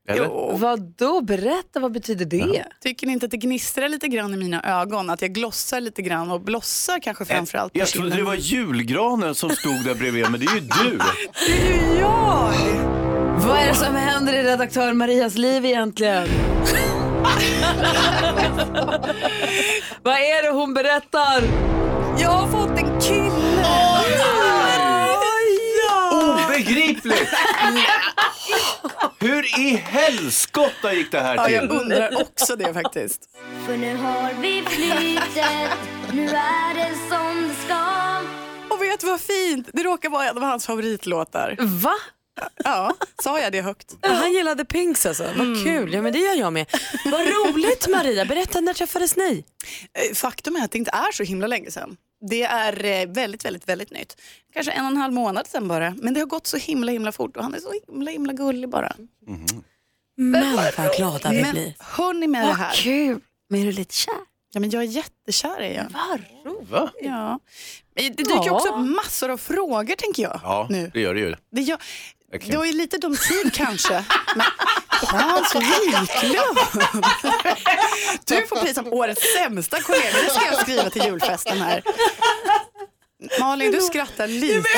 [0.09, 0.25] Eller?
[0.25, 0.57] Jo.
[0.57, 1.21] Vad då?
[1.21, 2.65] Berätta, vad betyder det?
[2.81, 5.11] Tycker ni inte att det gnistrar lite grann i mina ögon?
[5.11, 9.35] Att jag glossar lite grann och blossar kanske framförallt på Jag trodde det var julgranen
[9.35, 10.99] som stod där bredvid, men det är ju du.
[11.47, 12.53] Det är ju jag!
[13.47, 16.29] Vad är det som händer i redaktör Marias liv egentligen?
[20.03, 21.43] vad är det hon berättar?
[22.21, 23.42] Jag har fått en kille!
[27.05, 27.29] Obegripligt!
[29.19, 31.79] Hur i helskotta gick det här Ja, jag till?
[31.81, 33.21] undrar också det faktiskt.
[33.67, 35.79] För nu har vi flytet,
[36.13, 38.19] nu är det som det ska.
[38.75, 39.69] Och vet du vad fint?
[39.73, 41.57] Det råkar vara en av hans favoritlåtar.
[41.59, 41.95] Va?
[42.65, 43.97] Ja, sa jag det högt?
[44.01, 45.23] Ja, han gillade Pinks alltså.
[45.37, 45.93] Vad kul.
[45.95, 46.67] Ja, men det gör jag med.
[47.05, 48.25] Vad roligt Maria.
[48.25, 49.45] Berätta, när träffades ni?
[50.11, 51.97] Eh, Faktum är att det inte är så himla länge sedan.
[52.31, 54.21] Det är eh, väldigt, väldigt, väldigt nytt.
[54.53, 55.95] Kanske en och en halv månad sedan bara.
[55.99, 58.69] Men det har gått så himla, himla fort och han är så himla, himla gullig
[58.71, 58.93] bara.
[60.17, 61.75] Men vad glada vi Men blir.
[61.79, 62.73] hör ni med det här?
[62.75, 63.21] Kul.
[63.49, 64.15] Men är du lite kär?
[64.53, 65.87] Ja, men jag är jättekär är jag.
[66.71, 66.91] Va?
[67.03, 67.39] Ja.
[67.95, 68.51] Men Det dyker Ja.
[68.53, 70.41] också upp massor av frågor tänker jag.
[70.43, 70.91] Ja, Nu.
[70.95, 71.35] det gör det ju.
[71.51, 71.77] Det,
[72.35, 72.51] Okej.
[72.51, 73.93] det var ju lite dum tid kanske.
[74.37, 74.47] Men
[75.07, 76.09] Hans Wiklund.
[78.25, 80.11] Du får pris som årets sämsta kollega.
[80.25, 81.83] Det ska jag skriva till julfesten här.
[83.41, 84.69] Malin, du skrattar lite.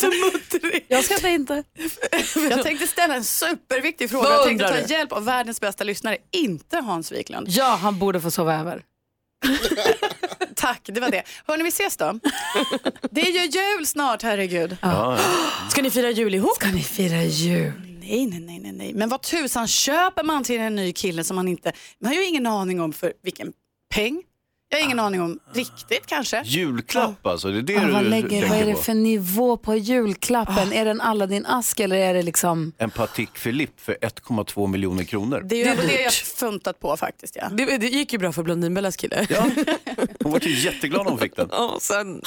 [0.00, 0.86] Så muttrig.
[0.88, 1.64] Jag skrattar inte.
[2.50, 4.28] Jag tänkte ställa en superviktig fråga.
[4.28, 7.46] Jag tänkte ta hjälp av världens bästa lyssnare, inte Hans Wiklund.
[7.50, 8.82] Ja, han borde få sova över.
[10.54, 11.22] Tack, det var det.
[11.46, 12.18] Hörni, vi ses då.
[13.10, 14.76] Det är ju jul snart, herregud.
[14.80, 15.18] Ja.
[15.70, 16.54] Ska ni fira jul ihop?
[16.56, 17.72] Ska ni fira jul?
[18.02, 18.94] Nej, nej, nej, nej, nej.
[18.94, 22.26] Men vad tusan köper man till en ny kille som man inte, man har ju
[22.26, 23.52] ingen aning om för vilken
[23.94, 24.22] peng
[24.68, 26.42] Jag har ingen aning om riktigt kanske.
[26.44, 28.78] Julklapp alltså, det är det Ja, vad, du lägger, tänker vad är det på?
[28.82, 30.72] för nivå på julklappen?
[30.72, 32.72] Är det en Aladdin-ask eller är det liksom...
[32.78, 35.42] En Patek Philippe för 1,2 miljoner kronor.
[35.44, 37.36] Det är ju det jag funtat på faktiskt.
[37.36, 37.48] Ja.
[37.48, 39.26] Det, det gick ju bra för Blondinbellas kille.
[40.22, 41.48] Hon var ju jätteglad när hon fick den.
[41.50, 42.22] Ja, sen...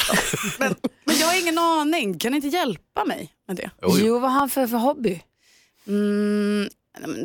[0.60, 0.76] Men
[1.20, 2.20] jag har ingen aning.
[2.20, 3.70] Kan ni inte hjälpa mig med det?
[3.82, 5.22] Jo, vad har han för, för hobby?
[5.88, 6.70] Mm,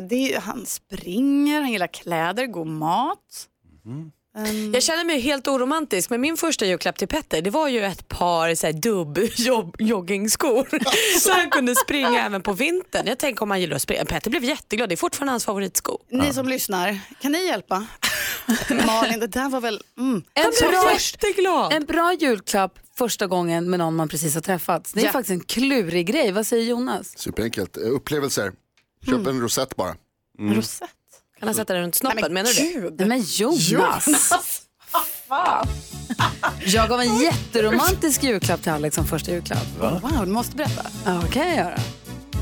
[0.09, 3.47] det är, han springer, han gillar kläder, god mat.
[4.37, 7.81] Ehm, Jag känner mig helt oromantisk men min första julklapp till Petter det var ju
[7.83, 10.67] ett par så här, dubb jobb, joggingskor.
[11.19, 13.07] så han kunde springa även på vintern.
[13.07, 14.05] Jag tänker om han gillar att springa.
[14.05, 15.97] Petter blev jätteglad, det är fortfarande hans favoritsko.
[16.09, 17.85] Ni som lyssnar, kan ni hjälpa?
[18.85, 19.81] Malin, det där var väl...
[19.97, 20.23] Mm.
[20.33, 20.51] En
[21.43, 24.91] bra, en bra julklapp första gången med någon man precis har träffat.
[24.93, 25.11] Det är Ja.
[25.11, 26.31] faktiskt en klurig grej.
[26.31, 27.17] Vad säger Jonas?
[27.17, 27.77] Superenkelt.
[27.77, 28.51] Eh, Upplevelser.
[29.05, 29.27] Köp Mm.
[29.27, 29.95] en rosett bara.
[30.39, 30.89] Rosett.
[31.39, 32.95] Kan han sätta den runt snoppen, menar du det?
[33.05, 34.05] Nej, men Jonas!
[36.65, 39.65] Jag gav en jätteromantisk julklapp till Alex som första julklapp.
[39.79, 40.85] Wow, du måste berätta.
[41.05, 41.77] Ja, vad kan jag göra?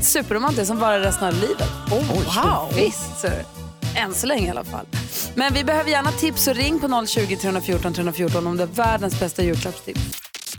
[0.02, 1.68] Superromantisk som varar resten av livet.
[1.90, 2.72] wow.
[2.74, 3.28] Visst, så.
[3.96, 4.86] Än så länge i alla fall.
[5.34, 9.20] Men vi behöver gärna tips och ring på 020 314 314 om det är världens
[9.20, 10.00] bästa julklappstips.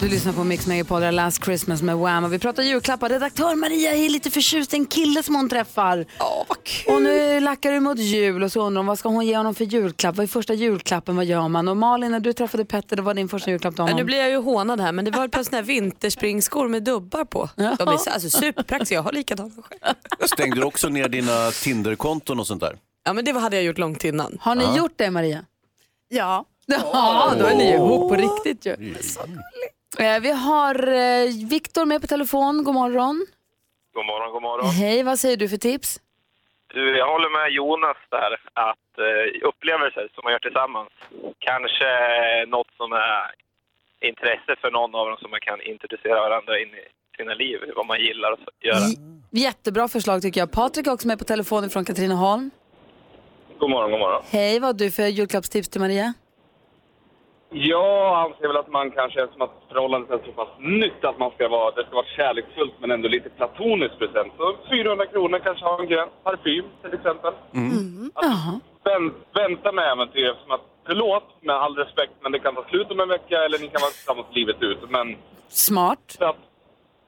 [0.02, 3.10] Du lyssnar på Mix Megapol, Last Christmas med Wham och vi pratar julklappar.
[3.10, 6.06] Redaktör Maria är lite förtjust i en kille som hon träffar.
[6.20, 6.94] Åh, vad kul.
[6.96, 9.56] Och nu lackar det mot jul och så undrar hon vad ska hon ge honom
[9.56, 10.16] för julklapp?
[10.16, 11.16] Vad är första julklappen?
[11.16, 11.68] Vad gör man?
[11.68, 13.98] Och Malin, när du träffade Petter, det var din första julklapp till Ja, honom.
[13.98, 16.84] nu blir jag ju hånad här men det var ett par såna här vinterspringskor med
[16.84, 17.50] dubbar på.
[17.56, 19.94] De är så- alltså, superpraktiska, jag har likadana själv.
[20.26, 22.78] Stängde du också ner dina Tinderkonton och sånt där?
[23.06, 24.38] Ja men det hade jag gjort långt innan.
[24.42, 25.46] Har ni gjort det Maria?
[26.10, 26.46] Ja.
[26.66, 28.72] Ja, då är ni ihop på riktigt ju.
[28.72, 28.78] Eh,
[29.98, 32.64] Vi har eh, Viktor med på telefon.
[32.64, 33.26] God morgon.
[33.94, 34.66] God morgon, god morgon.
[34.66, 36.00] Hej, vad säger du för tips?
[36.74, 40.90] Du, jag håller med Jonas där att eh, upplevelser som man gör tillsammans
[41.40, 41.90] kanske
[42.48, 43.24] något som är
[44.10, 46.86] intresse för någon av dem som man kan introducera varandra in i
[47.18, 48.86] sina liv, vad man gillar att göra.
[49.32, 50.52] Jättebra förslag tycker jag.
[50.52, 52.52] Patrik är också med på telefon från Katrineholm.
[53.60, 54.24] God morgon, god morgon.
[54.30, 56.14] Hej, vad har du för julklappstips till Maria?
[57.54, 61.32] Jag anser väl att man kanske, som att förhållandet är så pass nytt, att man
[61.32, 64.34] ska vara, det ska vara kärleksfullt men ändå lite platoniskt present.
[64.38, 66.12] Så 400 kronor kanske har en gräns.
[66.24, 67.34] Parfym till exempel.
[68.16, 68.60] Jaha.
[68.84, 72.92] Vänt, vänta med äventyr eftersom att, förlåt med all respekt, men det kan ta slut
[72.92, 74.90] om en vecka eller ni kan vara tillsammans livet ut.
[74.90, 75.16] Men
[75.48, 76.16] Smart.
[76.20, 76.38] så att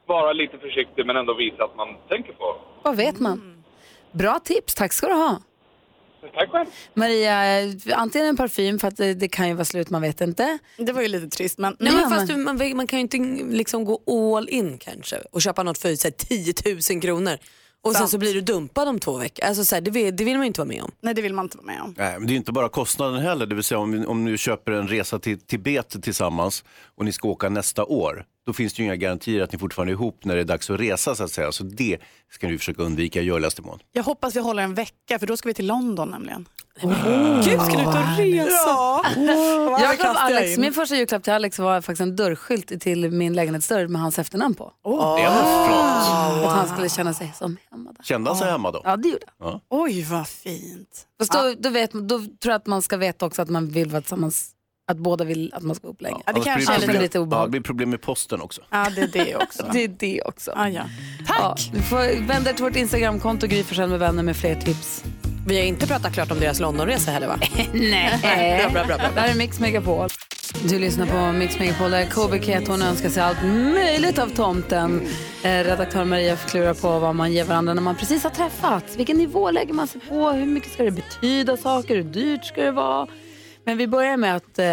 [0.06, 2.56] vara lite försiktig men ändå visa att man tänker på.
[2.82, 3.64] Vad vet man?
[4.12, 5.38] Bra tips, tack ska du ha.
[6.32, 6.68] Tack själv.
[6.94, 10.22] Maria, eh, antingen en parfym för att det, det kan ju vara slut, man vet
[10.22, 10.58] inte.
[10.78, 11.76] Det var ju lite trist men...
[11.80, 13.18] Nej, men fast du, man, man kan ju inte
[13.56, 14.02] liksom gå
[14.38, 16.54] all in kanske och köpa något för så här, 10
[16.92, 17.38] 000 kronor
[17.84, 19.46] och sen så blir du dumpad om två veckor.
[19.46, 20.92] Alltså, så här, det, vill, det vill man ju inte vara med om.
[21.02, 21.94] Nej, det vill man inte vara med om.
[21.98, 23.46] Nej, men det är inte bara kostnaden heller.
[23.46, 26.64] Det vill säga om, om du köper en resa till Tibet tillsammans
[26.96, 28.26] och ni ska åka nästa år.
[28.46, 30.70] Då finns det ju inga garantier att ni fortfarande är ihop när det är dags
[30.70, 31.52] att resa så att säga.
[31.52, 31.98] Så det
[32.32, 33.80] ska du försöka undvika i görligaste mån.
[33.92, 36.46] Jag hoppas vi håller en vecka för då ska vi till London nämligen.
[36.82, 38.50] Gud, ska du ut och resa?
[38.58, 39.04] Ja.
[39.16, 40.62] Jag gav kastar jag Alex, in.
[40.62, 44.56] min första julklapp till Alex var faktiskt en dörrskylt till min lägenhetsdörr med hans efternamn
[44.56, 44.74] på.
[44.84, 46.46] Det var flott.
[46.46, 48.04] Att han skulle känna sig som hemma där.
[48.04, 48.82] Kände han sig hemma då?
[48.84, 49.60] Ja, det gjorde han.
[49.70, 51.08] Oj, vad fint.
[51.20, 53.90] Fast då, då, vet, då tror jag att man ska veta också att man vill
[53.90, 54.50] vara tillsammans,
[54.92, 56.22] att båda vill att man ska upp länge.
[56.26, 57.48] Ja, det kanske är problem, lite ja, obehag.
[57.48, 58.62] det blir problem med posten också.
[58.70, 59.66] Ja, det är det också.
[59.74, 60.52] Det är det också.
[60.56, 60.84] Ah, ja.
[61.28, 65.04] Ja, vi får vända till vårt Instagramkonto, Gry med vänner med fler tips.
[65.46, 67.40] Vi har inte pratat klart om deras Londonresa heller va?
[67.74, 68.60] Nej.
[68.62, 69.10] Bra, bra, bra, bra.
[69.16, 70.10] Det här är Mix Megapol.
[70.70, 75.02] Du lyssnar på Mix Megapol där Ket, hon önskar sig allt möjligt av tomten.
[75.44, 78.96] Eh, redaktör Maria förklurar på vad man ger varandra när man precis har träffats.
[78.98, 80.30] Vilken nivå lägger man sig på?
[80.32, 81.96] Hur mycket ska det betyda saker?
[81.96, 83.08] Hur dyrt ska det vara?
[83.66, 84.66] Men vi börjar med att eh,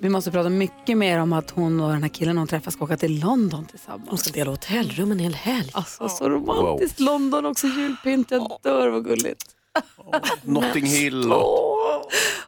[0.00, 2.84] vi måste prata mycket mer om att hon och den här killen hon träffar ska
[2.84, 4.08] åka till London tillsammans.
[4.10, 5.70] De ska dela hotellrum en hel helg.
[5.72, 7.00] Alltså så romantiskt.
[7.00, 8.30] London också julpynt.
[8.30, 9.44] Jag dör vad gulligt.
[10.42, 11.74] Notting Hill och...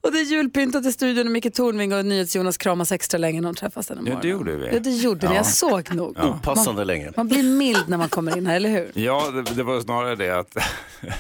[0.01, 3.49] Och det är julpyntat i studion och Micke Tornving och NyhetsJonas kramas extra länge när
[3.49, 4.21] de träffas den Ja, imorgon.
[4.23, 4.67] det gjorde vi.
[4.75, 5.35] Ja, det gjorde ni.
[5.35, 5.37] Ja.
[5.37, 6.19] Jag såg nog.
[6.19, 7.13] Opassande länge.
[7.17, 8.93] Man blir mild när man kommer in här, eller hur?
[9.03, 10.57] Ja, det, det var snarare det att,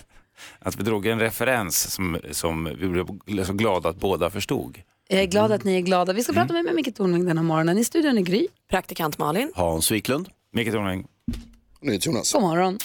[0.58, 2.88] att vi drog en referens som, som vi
[3.32, 4.78] blev så glada att båda förstod.
[5.08, 6.12] Jag är glad att ni är glada.
[6.12, 7.78] Vi ska prata med Micke Tornving den här morgonen.
[7.78, 8.46] I studion är Gry.
[8.70, 9.52] Praktikant Malin.
[9.54, 10.28] Hans Wiklund.
[10.52, 11.06] Micke Tornving.
[11.82, 12.32] Jonas.
[12.32, 12.78] God morgon.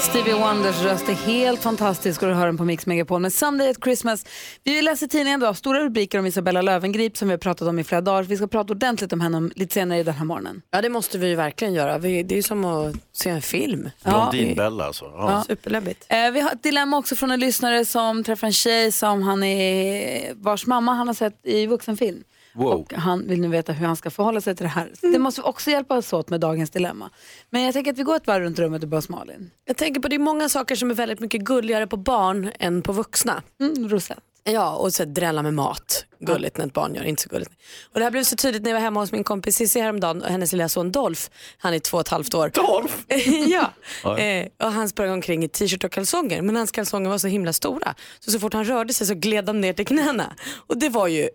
[0.00, 3.20] Stevie Wonders röst är helt fantastisk och du hör den på Mix Megapol.
[3.20, 4.24] Men Someday at Christmas,
[4.64, 7.84] vi läser tidningen idag stora rubriker om Isabella Löwengrip som vi har pratat om i
[7.84, 8.22] flera dagar.
[8.22, 10.62] Vi ska prata ordentligt om henne om, lite senare i den här morgonen.
[10.70, 11.98] Ja det måste vi ju verkligen göra.
[11.98, 13.90] Vi, det är ju som att se en film.
[14.04, 15.04] Blondinbella alltså.
[15.04, 15.30] Ja.
[15.32, 15.44] Ja.
[15.46, 16.06] Superläbbigt.
[16.08, 19.42] Eh, vi har ett dilemma också från en lyssnare som träffar en tjej som han
[19.42, 22.22] är, vars mamma han har sett i vuxenfilm.
[22.54, 22.80] Wow.
[22.80, 24.92] Och han vill nu veta hur han ska förhålla sig till det här.
[25.00, 27.10] Det måste vi också hjälpa oss åt med dagens dilemma.
[27.50, 29.50] Men jag tänker att vi går ett varv runt rummet och börjar Malin.
[29.64, 32.82] Jag tänker på det är många saker som är väldigt mycket gulligare på barn än
[32.82, 33.42] på vuxna.
[33.60, 34.20] Mm, Rosette.
[34.44, 36.04] Ja, och så drälla med mat.
[36.18, 37.50] Gulligt när ett barn gör, inte så gulligt.
[37.92, 40.22] Och det här blev så tydligt när jag var hemma hos min kompis Cissi häromdagen
[40.22, 41.20] och hennes lilla son Dolph.
[41.58, 42.48] Han är två och ett halvt år.
[42.54, 42.94] Dolph?
[43.50, 43.70] ja.
[44.04, 44.18] Ja.
[44.18, 47.52] Eh, och han sprang omkring i t-shirt och kalsonger men hans kalsonger var så himla
[47.52, 47.94] stora.
[48.20, 50.34] Så så fort han rörde sig så gled de ner till knäna.
[50.66, 51.28] Och det var ju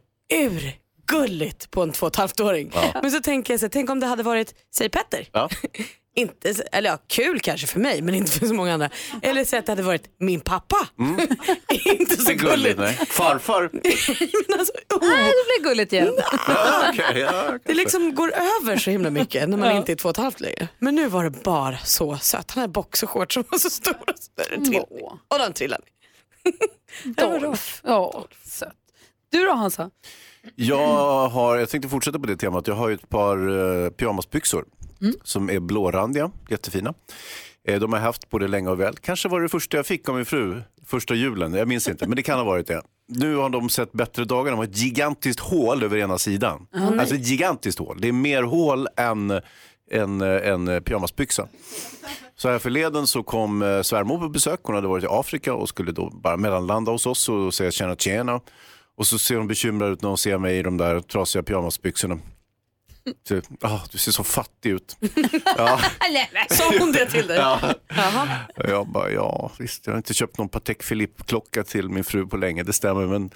[1.14, 2.72] urgulligt på en två och ett halvt-åring.
[2.74, 3.00] Ja.
[3.02, 5.28] Men så tänker jag så här, tänk om det hade varit, säg Petter.
[5.32, 5.50] Ja.
[6.18, 8.90] Inte, eller ja, kul kanske för mig men inte för så många andra.
[9.22, 10.76] Eller så att det hade varit min pappa.
[11.86, 12.42] inte så gulligt.
[12.42, 12.80] gulligt.
[12.80, 12.94] Nej.
[12.94, 13.70] Farfar.
[13.74, 16.14] Nej, det blir gulligt igen.
[16.48, 19.78] Ja, okej, ja, Det liksom går över så himla mycket när man Ja.
[19.78, 20.68] inte är två och ett halvt längre.
[20.80, 22.52] Men nu var det bara så sött.
[22.52, 23.96] Han hade boxershorts som var så stora.
[24.16, 24.80] Så där.
[25.28, 25.84] Och den trillade.
[27.04, 27.40] Bra.
[27.40, 27.64] Dolph.
[27.84, 28.74] Ja, sött.
[29.30, 29.90] Du då Hansa?
[30.56, 32.68] Jag, har, jag tänkte fortsätta på det temat.
[32.68, 34.66] Jag har ju ett par uh, pyjamasbyxor
[35.24, 36.94] som är blårandiga, jättefina.
[37.68, 38.96] Eh, de har jag haft både länge och väl.
[38.96, 41.54] Kanske var det första jag fick av min fru, första julen.
[41.54, 42.82] Jag minns inte, men det kan ha varit det.
[43.08, 44.52] Nu har de sett bättre dagar.
[44.52, 46.68] De har ett gigantiskt hål över ena sidan.
[46.74, 47.00] Nej.
[47.00, 47.98] alltså ett gigantiskt hål.
[48.02, 49.42] Det är mer hål än
[49.92, 51.48] en, en pyjamasbyxa.
[52.36, 54.60] Så här förleden så kom eh, svärmor på besök.
[54.64, 57.96] Hon hade varit i Afrika och skulle då bara mellanlanda hos oss och säga tjena
[57.96, 58.42] tjena.
[58.98, 62.20] Och så ser hon bekymrad ut när hon ser mig i de där trasiga pyjamasbyxorna.
[63.28, 64.98] Så, ah, du ser så fattig ut.
[65.58, 65.80] Ja.
[66.50, 67.38] Sa hon det till dig?
[67.38, 67.74] Ja.
[68.56, 72.38] Jag bara, ja visst, jag har inte köpt någon Patek Philippe-klocka till min fru på
[72.38, 73.06] länge, det stämmer.
[73.08, 73.30] Men,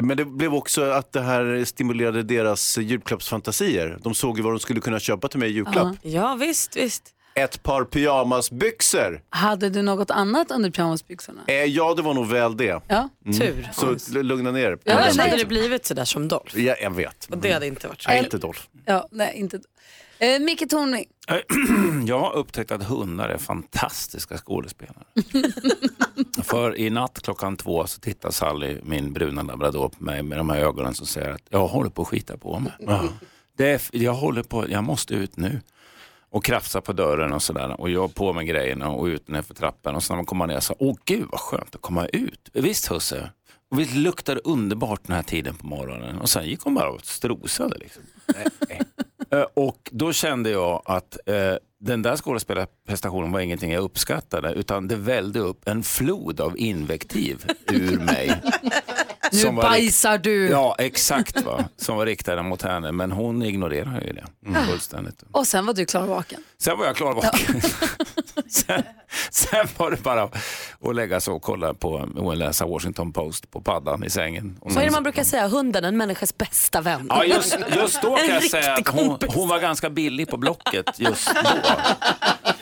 [0.00, 3.98] men det blev också att det här stimulerade deras julklappsfantasier.
[4.02, 5.96] De såg ju vad de skulle kunna köpa till mig i julklapp.
[6.02, 7.14] Ja visst, visst.
[7.38, 9.22] Ett par pyjamasbyxor.
[9.30, 11.40] Hade du något annat under pyjamasbyxorna?
[11.46, 12.80] Eh, ja, det var nog väl det.
[12.88, 13.08] Ja.
[13.38, 13.68] Tur.
[13.74, 16.58] Så l- lugna ner er på Ja, den Annars hade det blivit sådär som Dolph.
[16.60, 17.26] Ja, jag vet.
[17.30, 18.10] Och det hade inte varit så.
[18.10, 18.60] Nej, inte Dolph.
[18.84, 19.60] Ja, nej, inte.
[20.18, 21.04] Eh, Micke Tornving.
[22.06, 25.04] Jag har upptäckt att hundar är fantastiska skådespelare.
[26.42, 30.50] För i natt klockan två så tittar Sally, min bruna labrador, på mig med de
[30.50, 32.72] här ögonen som säger att jag håller på att skita på mig.
[33.56, 35.60] Det är, jag håller på, jag måste ut nu.
[36.30, 37.80] Och krafsar på dörren och sådär.
[37.80, 39.94] Och jag på med grejerna och ut för trappan.
[39.96, 42.48] Och så när man kommer ner så, åh gud vad skönt att komma ut.
[42.52, 43.30] Visst husse?
[43.70, 46.18] Och visst luktar det underbart den här tiden på morgonen.
[46.18, 47.78] Och sen gick hon bara och strosade.
[47.78, 48.02] Liksom.
[49.30, 54.88] Eh, Och då kände jag att eh, den där skådespelarprestationen var ingenting jag uppskattade utan
[54.88, 58.42] det vällde upp en flod av invektiv ur mig.
[59.32, 60.48] Nu bajsar du.
[60.48, 61.42] Ja, exakt.
[61.42, 61.64] Va?
[61.76, 64.66] Som var riktade mot henne, men hon ignorerar ju det mm.
[64.66, 65.22] fullständigt.
[65.32, 66.40] Och sen var du klar och vaken.
[66.58, 67.62] Sen var jag klar vaken.
[68.48, 68.82] sen,
[69.30, 70.22] sen var det bara
[70.80, 74.60] att lägga sig och kolla på och läsa Washington Post på paddan i sängen.
[74.70, 77.06] Så är det man brukar säga, hunden en människas bästa vän.
[77.10, 80.36] Ja, just, just då kan En jag säga att hon, hon var ganska billig på
[80.36, 81.50] Blocket just då.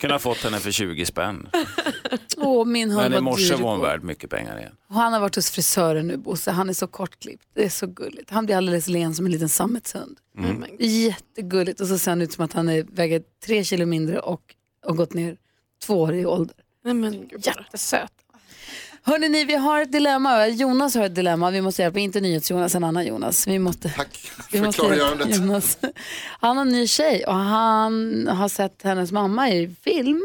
[0.00, 1.48] Kunde ha fått henne för 20 spänn.
[2.36, 3.86] Åh, min hund Men i var morse dyr var hon igår.
[3.88, 4.72] värd mycket pengar igen.
[4.88, 6.50] Och Han har varit hos frisören nu, Bosse.
[6.50, 7.46] Han är så kortklippt.
[7.54, 8.30] Det är så gulligt.
[8.30, 10.18] Han blir alldeles len som en liten sammetshund.
[10.38, 10.64] Mm.
[10.78, 11.80] Jättegulligt.
[11.80, 14.54] Och så ser han ut som att han är, väger tre kilo mindre och
[14.86, 15.36] har gått ner
[15.86, 16.56] två år i ålder.
[17.38, 18.12] Jättesöt.
[19.02, 20.46] Hörrni, ni, vi har ett dilemma.
[20.48, 21.50] Jonas har ett dilemma.
[21.50, 23.46] Vi måste hjälpa, inte NyhetsJonas, en annan Jonas.
[23.46, 25.36] Vi måste, Tack vi för måste klargörandet.
[25.36, 25.78] Jonas.
[26.40, 30.24] Han har en ny tjej och han har sett hennes mamma i film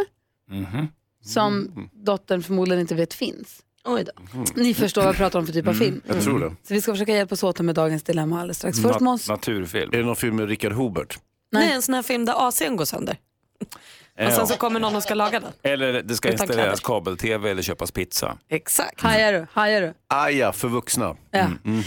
[0.49, 0.87] Mhm.
[1.25, 3.61] som dottern förmodligen inte vet finns.
[3.85, 4.11] Oj då.
[4.55, 6.01] Ni förstår vad jag pratar om för typ av film.
[6.07, 6.49] Jag tror det.
[6.67, 8.79] Så vi ska försöka hjälpas åt med dagens dilemma alldeles strax.
[8.81, 9.31] Först måste...
[9.31, 9.93] Naturfilm.
[9.93, 11.19] Är det någon film med Richard Hobert?
[11.51, 11.71] Nej.
[11.73, 13.17] en sån här film där AC'n går sönder.
[14.19, 15.51] Och sen så kommer någon och ska laga den.
[15.63, 18.37] Eller det ska Utan installeras kabel-tv eller köpas pizza.
[18.49, 19.01] Exakt.
[19.01, 19.47] Hajar du?
[19.53, 19.93] Hajar du?
[20.09, 21.15] Aja, för vuxna.
[21.31, 21.47] Ja.
[21.63, 21.83] Mhm.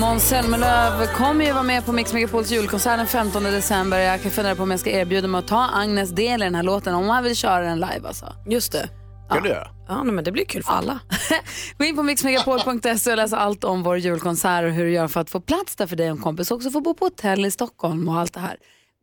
[0.00, 3.98] Måns Zelmerlöw kommer ju vara med på Mix Megapols julkonsert den 15 december.
[3.98, 6.54] Jag kan fundera på om jag ska erbjuda mig att ta Agnes del i den
[6.54, 8.26] här låten om han vill köra den live alltså.
[8.46, 8.88] Just det.
[9.30, 9.68] Kan du göra?
[9.88, 11.00] Ja, men det blir kul för alla.
[11.78, 15.20] Gå in på mixmegapol.se och läs allt om vår julkonsert och hur du gör för
[15.20, 16.50] att få plats där för dig och en kompis.
[16.50, 18.56] Också få bo på hotell i Stockholm och allt det här.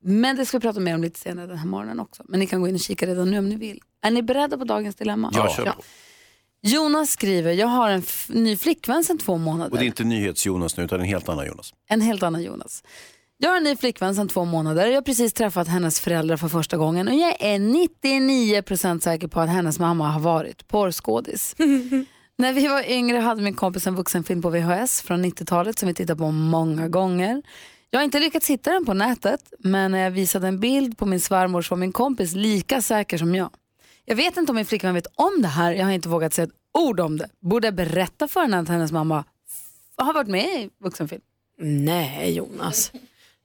[0.06, 2.24] Men det ska vi prata mer om lite senare den här morgonen också.
[2.28, 3.80] Men ni kan gå in och kika redan nu om ni vill.
[4.01, 5.32] Är ni beredda på dagens dilemma?
[5.34, 5.84] Ja, kör på.
[6.62, 9.72] Jonas skriver, jag har en f- ny flickvän sedan två månader.
[9.72, 11.74] Och det är inte NyhetsJonas nu, utan en helt annan Jonas.
[11.89, 12.84] En helt annan Jonas.
[13.38, 14.88] Jag har en ny flickvän sedan två månader.
[14.88, 19.39] Jag har precis träffat hennes föräldrar för första gången och jag är 99% säker på
[19.41, 21.56] att hennes mamma har varit porrskådis.
[22.38, 25.93] När vi var yngre hade min kompis en vuxenfilm på VHS från 90-talet som vi
[25.93, 27.41] tittade på många gånger.
[27.96, 31.06] Jag har inte lyckats hitta den på nätet men när jag visade en bild på
[31.06, 33.50] min svärmor så var min kompis lika säker som jag.
[34.06, 35.72] Jag vet inte om min flickvän vet om det här.
[35.72, 37.30] Jag har inte vågat säga ett ord om det.
[37.39, 39.24] Borde jag berätta för henne att hennes mamma
[39.98, 41.22] har varit med i vuxenfilm?
[41.60, 42.91] Nej Jonas.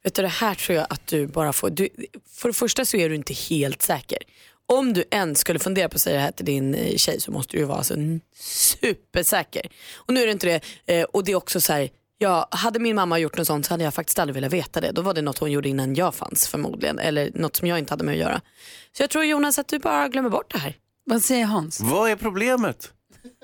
[0.03, 1.89] Vet du det här tror jag att du bara får, du,
[2.31, 4.19] för det första så är du inte helt säker.
[4.67, 7.33] Om du ens skulle fundera på att säga det här till din eh, tjej så
[7.33, 7.95] måste du ju vara alltså
[8.35, 9.71] supersäker.
[9.95, 10.61] Och nu är det inte det,
[10.95, 11.91] eh, och det är också så här,
[12.23, 14.93] ja, hade min mamma gjort något sånt så hade jag faktiskt aldrig velat veta det.
[14.93, 17.93] Då var det något hon gjorde innan jag fanns förmodligen, eller något som jag inte
[17.93, 18.41] hade med att göra.
[18.97, 20.77] Så jag tror Jonas att du bara glömmer bort det här.
[21.05, 21.81] Vad säger Hans?
[21.81, 22.93] Vad är problemet?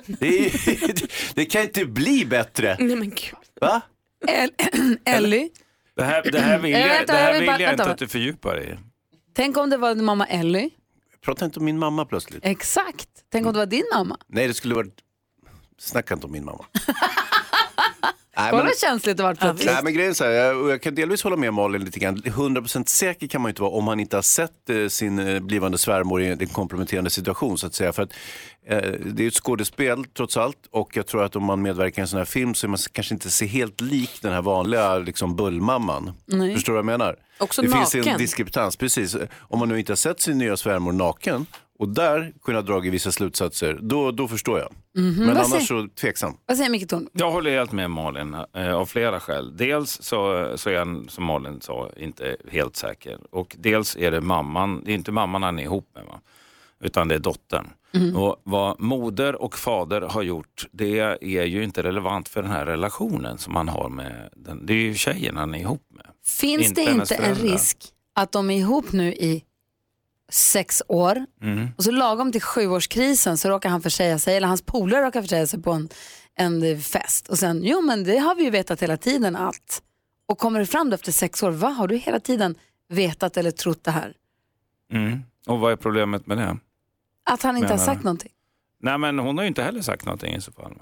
[0.06, 2.76] Det, är, det kan inte bli bättre.
[2.80, 3.34] Nej men gud.
[3.60, 3.80] Va?
[5.04, 5.50] Ellie,
[5.96, 8.70] Det här, det här vill jag, det här vill jag inte att du fördjupar dig
[8.72, 8.76] i.
[9.34, 10.70] tänk om det var mamma Ellie.
[11.24, 12.44] Prata inte om min mamma plötsligt.
[12.46, 13.08] Exakt.
[13.32, 14.18] Tänk om det var din mamma.
[14.26, 14.86] Nej, det skulle vara...
[15.78, 16.64] Snacka inte om min mamma.
[18.38, 19.72] Nej, Kolla men- vad känsligt det var plötsligt.
[19.72, 22.16] Nej men grejen så här, jag, jag kan delvis hålla med Malin lite grann.
[22.22, 25.78] 100% säker kan man inte vara om man inte har sett eh, sin eh, blivande
[25.78, 27.92] svärmor i en komprometterande situation så att säga.
[27.92, 28.12] För att,
[28.66, 32.02] eh, det är ett skådespel trots allt och jag tror att om man medverkar i
[32.02, 34.98] en sån här film så är man kanske inte ser helt lik den här vanliga
[34.98, 36.12] liksom, bullmamman.
[36.26, 36.54] Nej.
[36.54, 37.16] Förstår du vad jag menar?
[37.38, 38.18] Också det finns en naken.
[38.18, 39.16] diskrepans, precis.
[39.40, 41.46] Om man nu inte har sett sin nya svärmor naken
[41.78, 44.72] och där kunna dra vissa slutsatser, då, då förstår jag.
[44.98, 46.36] Mhm, Men vad annars säger- så tveksam.
[46.46, 47.08] Vad säger Micke Torn?
[47.12, 49.56] Jag håller helt med Malin eh, av flera skäl.
[49.56, 53.18] Dels så, så är han, som Malin sa, inte helt säker.
[53.30, 56.20] Och dels är det mamman, det är inte mamman han är ihop med, va?
[56.80, 57.66] utan det är dottern.
[57.94, 58.16] Mm.
[58.16, 62.66] Och vad moder och fader har gjort, det är ju inte relevant för den här
[62.66, 64.66] relationen som han har med den.
[64.66, 66.06] Det är ju tjejen han är ihop med.
[66.26, 67.78] Finns det hennes inte en risk
[68.14, 69.42] att de är ihop nu i
[70.32, 71.68] sex år Mm.
[71.76, 75.46] och så lagom till sjuårskrisen så råkar han försäga sig, eller hans polare råkar försäga
[75.46, 75.88] sig på en,
[76.34, 79.82] en fest och sen, jo men det har vi ju vetat hela tiden allt.
[80.28, 82.54] Och kommer det fram då efter sex år, vad har du hela tiden
[82.88, 84.14] vetat eller trott det här?
[84.92, 85.22] Mm.
[85.46, 86.56] Och vad är problemet med det?
[87.30, 88.04] Att han inte har Menar sagt du?
[88.04, 88.32] någonting.
[88.80, 90.70] Nej men hon har ju inte heller sagt någonting i så fall.
[90.76, 90.78] Nej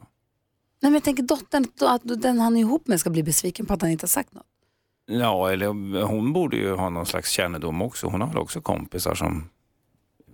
[0.80, 3.82] men jag tänker dottern, att den han är ihop med ska bli besviken på att
[3.82, 4.46] han inte har sagt något.
[5.06, 5.66] Ja, eller
[6.02, 8.06] hon borde ju ha någon slags kännedom också.
[8.06, 9.50] Hon har väl också kompisar som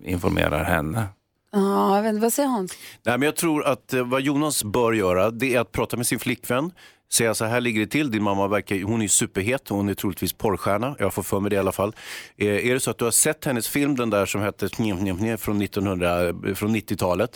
[0.05, 1.07] informerar henne.
[1.53, 2.73] Ja, jag vet inte, vad säger Hans?
[3.03, 6.07] Nej, men jag tror att eh, vad Jonas bör göra det är att prata med
[6.07, 6.73] sin flickvän.
[7.13, 10.33] Säga så här ligger det till, din mamma verkar, hon är superhet, hon är troligtvis
[10.33, 11.97] porrstjärna, jag får för mig det i alla fall.
[12.37, 15.63] Eh, är det så att du har sett hennes film, den där som hette från,
[15.63, 17.31] 1900, eh, från 90-talet.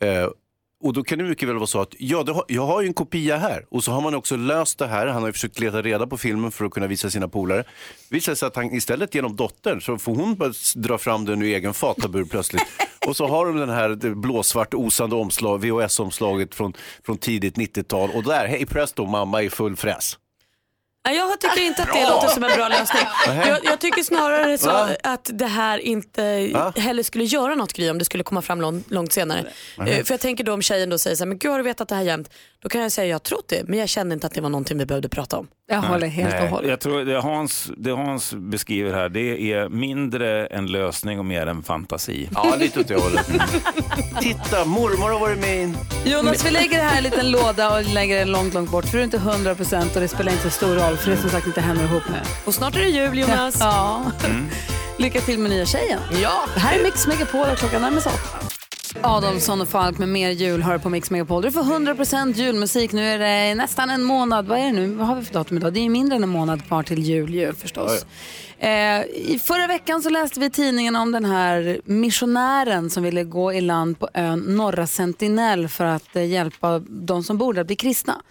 [0.00, 0.28] Eh,
[0.82, 2.94] och då kan det mycket väl vara så att ja, har, jag har ju en
[2.94, 5.06] kopia här och så har man också löst det här.
[5.06, 7.64] Han har ju försökt leta reda på filmen för att kunna visa sina polare.
[8.10, 11.46] Visar sig att han istället genom dottern så får hon bara dra fram den ur
[11.46, 12.62] egen fatabur plötsligt.
[13.06, 16.72] Och så har de den här blåsvart osande omslag, VHS-omslaget från,
[17.06, 20.18] från tidigt 90-tal och där, hej presto, mamma i full fräs.
[21.14, 22.10] Jag tycker inte att det Bra!
[22.10, 23.02] låter som en bra lösning.
[23.46, 24.88] Jag, jag tycker snarare så Va?
[25.02, 26.72] att det här inte Va?
[26.76, 29.38] heller skulle göra något Gry om det skulle komma fram långt, långt senare.
[29.86, 31.64] Eh, För jag tänker då om tjejen då säger så här, men gud har du
[31.64, 32.30] vetat det här jämt?
[32.66, 34.78] Då kan jag säga jag trott det men jag kände inte att det var någonting
[34.78, 35.48] vi behövde prata om.
[35.68, 36.70] Jag håller helt Nej, och hållet.
[36.70, 41.46] Jag tror det Hans, det Hans beskriver här, det är mindre en lösning och mer
[41.46, 42.28] en fantasi.
[42.34, 43.26] Ja, lite åt det hållet.
[44.20, 45.76] Titta, mormor har varit med i en...
[46.04, 48.84] Jonas, vi lägger det här i en liten låda och lägger den långt, långt bort.
[48.84, 51.16] För du är inte 100 procent och det spelar inte så stor roll för det
[51.16, 52.26] är som sagt inte henne ihop med.
[52.44, 53.56] Och snart är det jul Jonas.
[53.60, 54.04] Ja.
[54.98, 56.00] Lycka till med nya tjejen.
[56.22, 56.44] Ja.
[56.54, 58.45] Det här är Mix Megapol och klockan närmar sig åtta.
[59.02, 61.42] Adolfsson och Falk med mer jul hör på Mix Megapol.
[61.42, 62.92] Du får 100% julmusik.
[62.92, 64.46] Nu är det nästan en månad.
[64.46, 64.86] Vad är det nu?
[64.94, 65.72] Vad har vi för datum idag?
[65.72, 68.06] Det är mindre än en månad kvar till jul ju förstås.
[68.58, 68.68] Eh,
[69.04, 73.52] I förra veckan så läste vi i tidningen om den här missionären som ville gå
[73.52, 77.66] i land på ön Norra Sentinell för att eh, hjälpa de som bor där att
[77.66, 78.22] bli kristna.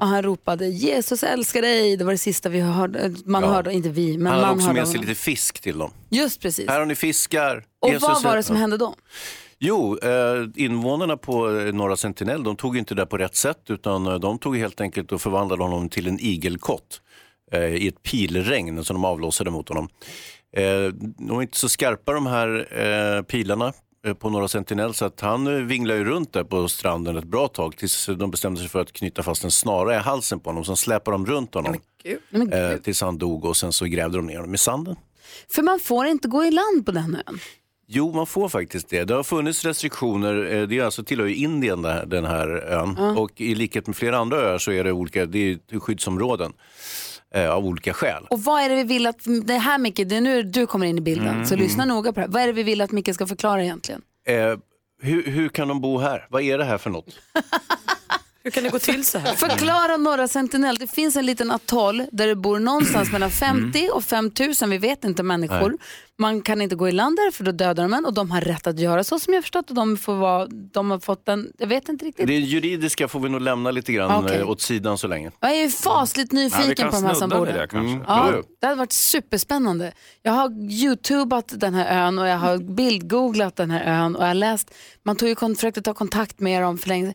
[0.00, 1.96] Och han ropade Jesus älskar dig.
[1.96, 3.14] Det var det sista vi hörde.
[3.24, 3.48] Man Ja.
[3.48, 5.08] hörde, inte vi, men Han hade man också hörde med sig honom.
[5.08, 5.90] lite fisk till dem.
[6.08, 6.68] Just precis.
[6.68, 7.64] Här har ni fiskar.
[7.80, 8.94] Och Jesus vad var det som hände då?
[9.66, 14.06] Jo, eh, invånarna på eh, Norra Sentinell de tog inte det på rätt sätt utan
[14.06, 17.00] eh, de tog helt enkelt och förvandlade honom till en igelkott
[17.52, 19.88] i ett pilregn som de avlossade mot honom.
[21.18, 23.72] De var inte så skarpa de här pilarna
[24.18, 27.76] på Norra Sentinell så att han vinglade ju runt där på stranden ett bra tag
[27.76, 30.64] tills de bestämde sig för att knyta fast en snara i halsen på honom.
[30.64, 31.76] Sen släpade de runt honom
[32.30, 34.96] Men eh, tills han dog och sen så grävde de ner honom i sanden.
[35.50, 37.38] För man får inte gå i land på den ön.
[37.96, 39.04] Jo, man får faktiskt det.
[39.04, 40.52] Det har funnits restriktioner.
[40.54, 42.94] eh, Det är alltså tillhör ju Indien den här ön.
[42.98, 43.10] Ja.
[43.18, 45.38] Och i likhet med flera andra öar så är det olika det
[45.72, 46.52] är skyddsområden
[47.34, 48.26] eh, av olika skäl.
[48.30, 50.86] Och vad är det vi vill att, det här Micke, det är nu du kommer
[50.86, 51.64] in i bilden, Mm, så mm.
[51.66, 52.32] lyssna noga på det här.
[52.32, 54.02] Vad är det vi vill att Micke ska förklara egentligen?
[54.26, 54.34] Eh,
[55.02, 56.26] hur, hur kan de bo här?
[56.30, 57.06] Vad är det här för något?
[58.44, 59.34] Hur kan det gå till så här?
[59.36, 60.76] Förklara norra Sentinel.
[60.76, 65.04] Det finns en liten atoll där det bor någonstans mellan 50 och 5000, vi vet
[65.04, 65.68] inte människor.
[65.68, 65.78] Nej.
[66.18, 68.40] Man kan inte gå i land där för då dödar de en och de har
[68.40, 71.52] rätt att göra så som jag förstått och de, får vara, de har fått en,
[71.58, 72.26] jag vet inte riktigt.
[72.26, 74.38] Det juridiska får vi nog lämna lite grann Okej.
[74.38, 75.30] eh, åt sidan så länge.
[75.40, 77.74] Jag är fasligt nyfiken kan på de här som bor där.
[77.74, 78.04] Mm.
[78.06, 79.92] Ja, det hade varit superspännande.
[80.22, 84.28] Jag har youtubat den här ön och jag har bildgooglat den här ön och jag
[84.28, 87.14] har läst, man tog ju försökte ta kontakt med dem för länge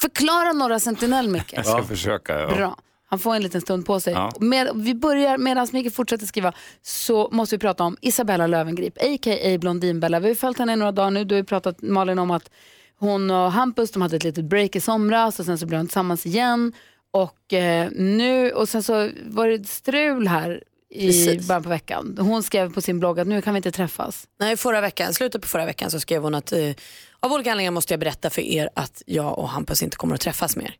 [0.00, 1.52] Förklara Norra Sentinel Micke.
[1.52, 2.40] Jag ska försöka.
[2.40, 2.56] Ja.
[2.56, 2.76] Bra.
[3.06, 4.12] Han får en liten stund på sig.
[4.12, 4.32] Ja.
[4.40, 6.52] Med, vi börjar, medan Micke fortsätter skriva,
[6.82, 9.58] så måste vi prata om Isabella Löwengrip, a.k.a.
[9.58, 10.20] Blondinbella.
[10.20, 11.24] Vi har följt henne i några dagar nu.
[11.24, 12.50] Du har ju pratat Malin om att
[12.98, 15.86] hon och Hampus de hade ett litet break i somras och sen så blev de
[15.86, 16.72] tillsammans igen.
[17.10, 20.62] Och eh, nu, och sen så var det strul här
[20.94, 21.48] i Precis.
[21.48, 22.16] början på veckan.
[22.20, 24.28] Hon skrev på sin blogg att nu kan vi inte träffas.
[24.40, 26.70] Nej, förra veckan, slutet på förra veckan så skrev hon att eh,
[27.20, 30.20] av olika anledningar måste jag berätta för er att jag och Hampus inte kommer att
[30.20, 30.74] träffas mer.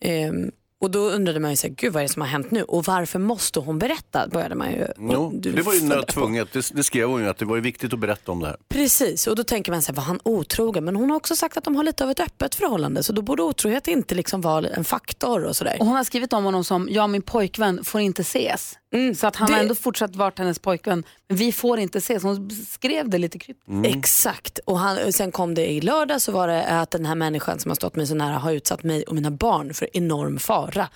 [0.00, 0.50] Ehm,
[0.80, 2.62] och då undrade man ju så här, gud vad är det som har hänt nu
[2.62, 4.28] och varför måste hon berätta?
[4.28, 4.86] Började man ju.
[4.98, 6.52] Jo, det var ju funderade nöd tvunget.
[6.52, 8.56] Det, det skrev hon ju att det var ju viktigt att berätta om det här.
[8.68, 10.84] Precis, och då tänker man så här, var han otrogen?
[10.84, 13.22] Men hon har också sagt att de har lite av ett öppet förhållande så då
[13.22, 15.76] borde otrohet inte liksom vara en faktor och sådär.
[15.80, 18.78] Och hon har skrivit om honom som, jag och min pojkvän får inte ses.
[19.16, 22.22] Så att han det- har ändå fortsatt varit hennes pojkvän, men vi får inte ses.
[22.22, 23.96] Hon skrev det lite kryptiskt.
[23.96, 27.58] Exakt, och han, sen kom det i lördag så var det att den här människan
[27.58, 30.88] som har stått mig så nära har utsatt mig och mina barn för enorm fara.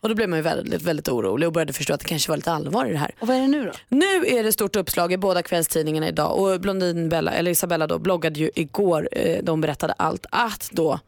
[0.00, 2.36] Och då blev man ju väldigt, väldigt orolig och började förstå att det kanske var
[2.36, 3.14] lite allvar i det här.
[3.20, 3.72] Och vad är det nu då?
[3.96, 7.98] Nu är det stort uppslag i båda kvällstidningarna idag och Blondin Bella, eller Isabella då,
[7.98, 10.98] bloggade ju igår, eh, de berättade allt, att då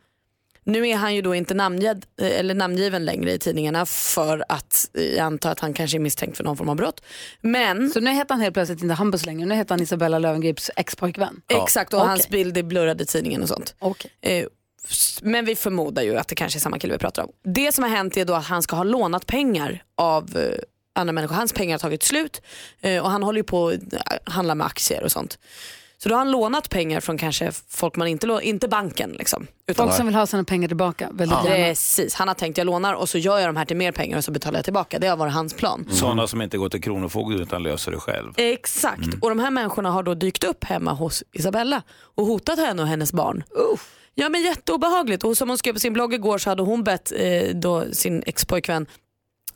[0.70, 5.02] nu är han ju då inte namngiven, eller namngiven längre i tidningarna för att eh,
[5.04, 7.02] jag antar att han kanske är misstänkt för någon form av brott.
[7.40, 7.90] Men...
[7.90, 11.40] Så nu heter han helt plötsligt inte Hampus längre, nu heter han Isabella Lövengrips expojkvän.
[11.48, 12.08] Exakt, och Okej.
[12.08, 13.74] hans bild är blurrad i tidningen och sånt.
[14.20, 14.46] Eh,
[14.88, 17.30] s- Men vi förmodar ju att det kanske är samma kille vi pratar om.
[17.44, 20.58] Det som har hänt är då att han ska ha lånat pengar av eh,
[20.92, 21.34] andra människor.
[21.34, 22.42] Hans pengar har tagit slut
[22.80, 25.38] eh, och han håller ju på att handla med aktier och sånt.
[26.02, 29.10] Så då har han lånat pengar från kanske folk man inte, lå- inte banken.
[29.12, 31.56] Liksom, utan Folk som vill ha sina pengar tillbaka väldigt gärna.
[31.66, 34.18] Precis, han har tänkt jag lånar och så gör jag de här till mer pengar
[34.18, 34.98] och så betalar jag tillbaka.
[34.98, 35.86] Det har varit hans plan.
[35.90, 38.32] Sådana som inte går till Kronofogden utan löser det själv.
[38.36, 41.82] Exakt, och de här människorna har då dykt upp hemma hos Isabella
[42.14, 43.44] och hotat henne och hennes barn.
[44.14, 47.12] Ja men jätteobehagligt och som hon skrev på sin blogg igår så hade hon bett
[47.16, 48.86] eh, då sin expojkvän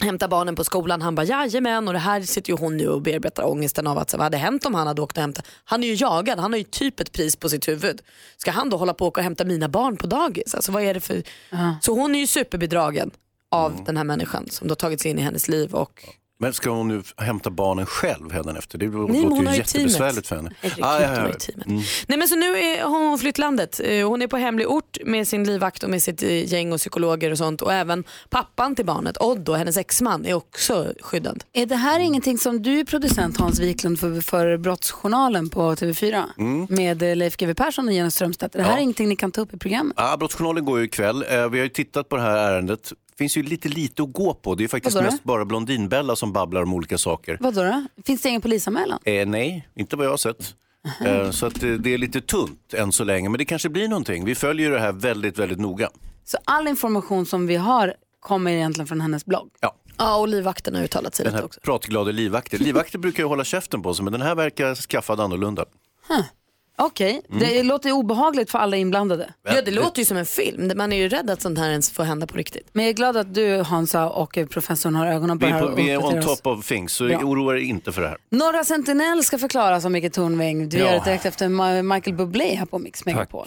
[0.01, 1.03] hämta barnen på skolan.
[1.03, 4.11] Han bara jajamän och det här sitter ju hon nu och bearbetar ångesten av att
[4.11, 5.47] så, vad hade hänt om han hade åkt och hämtat.
[5.64, 8.03] Han är ju jagad, han har ju typ ett pris på sitt huvud.
[8.36, 10.55] Ska han då hålla på och åka och hämta mina barn på dagis?
[10.55, 11.22] Alltså, vad är det för...
[11.80, 13.11] Så hon är ju superbedragen
[13.51, 16.09] av den här människan som då tagit sig in i hennes liv och
[16.39, 18.78] Men ska hon nu hämta barnen själv hädanefter?
[18.78, 20.51] Det låter hon ju jättebesvärligt för henne.
[20.62, 21.53] Ah, ja, ja.
[21.66, 21.80] Mm.
[22.07, 23.80] Nej men så nu har hon flytt landet.
[23.85, 26.78] Eh, Hon är på hemlig ort med sin livvakt och med sitt eh, gäng och
[26.78, 27.62] psykologer och sånt.
[27.62, 31.45] Och även pappan till barnet, Odd och hennes exman är också skyddad.
[31.53, 36.22] Är det här ingenting som du är producent Hans Wiklund för, för Brottsjournalen på TV4
[36.39, 36.66] Mm.
[36.70, 38.55] med eh, Leif GW Persson och Jenny Strömstedt?
[38.55, 38.78] Är det här Ja.
[38.78, 39.95] ingenting ni kan ta upp i programmet?
[39.97, 41.24] Ja, Brottsjournalen går ju ikväll.
[41.28, 42.93] Vi har ju tittat på det här ärendet.
[43.17, 44.55] Det finns ju lite lite att gå på.
[44.55, 45.11] Det är faktiskt Vadå då?
[45.12, 47.37] mest bara Blondinbella som babblar om olika saker.
[47.41, 47.85] Vadå då?
[48.05, 48.99] Finns det ingen polisanmälan?
[49.05, 50.55] Eh, nej, inte vad jag har sett.
[51.07, 53.89] Eh, så att eh, det är lite tunt än så länge, men det kanske blir
[53.89, 54.25] någonting.
[54.25, 55.91] Vi följer det här väldigt, väldigt noga.
[56.25, 59.51] Så all information som vi har kommer egentligen från hennes blogg?
[59.61, 59.75] Ja.
[59.97, 61.61] Ja, och livvakten har uttalat sig Den lite här också.
[61.61, 62.59] pratglade livvakter.
[62.59, 65.65] Livvakter brukar ju hålla käften på sig, men den här verkar skaffad annorlunda.
[66.79, 67.39] Okej, Mm.
[67.41, 69.31] det låter obehagligt för alla inblandade.
[69.49, 70.72] Ja, det låter ju som en film.
[70.77, 72.68] Man är ju rädd att sånt här ens får hända på riktigt.
[72.72, 75.61] Men jag är glad att du Hansa och professorn har ögonen på Vi det är,
[75.62, 77.18] här på, vi är on top of things, så Bra.
[77.18, 78.16] oroa er inte för det här.
[78.31, 80.68] Norra Sentinel ska förklaras av Micke Tornving.
[80.68, 80.85] Du Ja.
[80.85, 83.47] gör det direkt efter Michael Bublé här på Mix Megapol.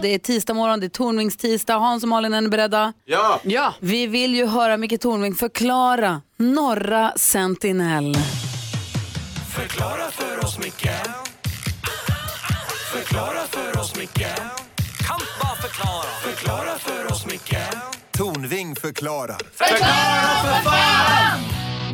[0.00, 1.74] Det är tisdag morgon, det är Tornvings tisdag.
[1.78, 2.92] Hans och Malin, är ni beredda?
[3.04, 3.40] Ja!
[3.42, 3.74] ja!
[3.80, 8.16] Vi vill ju höra Micke Tornving förklara Norra Sentinel.
[9.56, 10.88] Förklara för oss, Micke
[13.12, 14.26] Förklara för oss, Micke
[15.06, 17.56] Kan bara förklara Förklara för oss, Micke
[18.12, 19.36] Tornving förklarar.
[19.52, 21.40] Förklara för fan!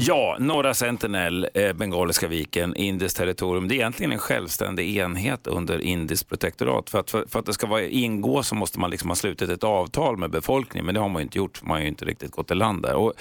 [0.00, 3.68] Ja, norra Sentinel, eh, Bengaliska viken, indiskt territorium.
[3.68, 6.90] Det är egentligen en självständig enhet under indiskt protektorat.
[6.90, 9.50] För att, för, för att det ska vara, ingå så måste man liksom ha slutit
[9.50, 12.04] ett avtal med befolkningen, men det har man ju inte gjort, man har ju inte
[12.04, 12.94] riktigt gått i land där.
[12.94, 13.12] Och,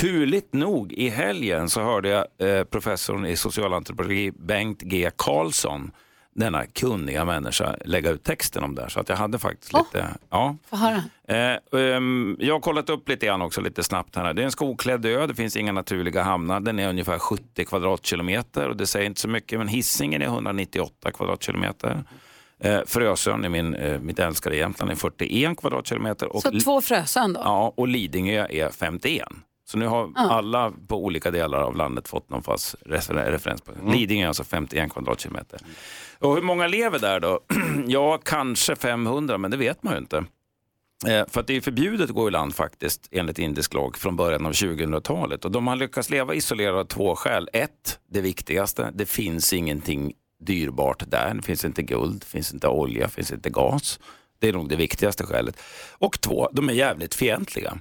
[0.00, 5.90] turligt nog, i helgen så hörde jag eh, professorn i socialantropologi Bengt G Karlsson,
[6.36, 8.88] denna kunniga människa, lägga ut texten om det här.
[8.88, 10.08] Så att jag hade faktiskt lite...
[10.30, 10.56] Ja.
[10.70, 11.02] Få höra.
[11.28, 14.34] Eh, ehm, jag har kollat upp lite grann också, lite snabbt här.
[14.34, 16.60] Det är en skogklädd ö, det finns inga naturliga hamnar.
[16.60, 21.10] Den är ungefär 70 kvadratkilometer och det säger inte så mycket, men hissingen är 198
[21.10, 22.04] kvadratkilometer.
[22.60, 26.36] Eh, Frösön i min, eh, mitt älskade Jämtland är 41 kvadratkilometer.
[26.36, 27.40] Och, Så två Frösön då?
[27.44, 29.28] Ja, och Lidingö är 51.
[29.68, 30.30] Så nu har Ja.
[30.30, 33.60] alla på olika delar av landet fått någon fast refer- referens.
[33.60, 35.60] på Lidingö är alltså 51 kvadratkilometer.
[36.18, 37.40] Och hur många lever där då?
[37.86, 40.16] ja, kanske 500, men det vet man ju inte.
[41.06, 44.16] Eh, för att det är förbjudet att gå i land faktiskt enligt indisk lag från
[44.16, 45.44] början av 2000-talet.
[45.44, 47.48] Och de har lyckats leva isolerade av två skäl.
[47.52, 51.34] Ett, det viktigaste, det finns ingenting dyrbart där.
[51.34, 54.00] Det finns inte guld, det finns inte olja, det finns inte gas.
[54.38, 55.60] Det är nog det viktigaste skälet.
[55.98, 57.78] Och två, de är jävligt fientliga.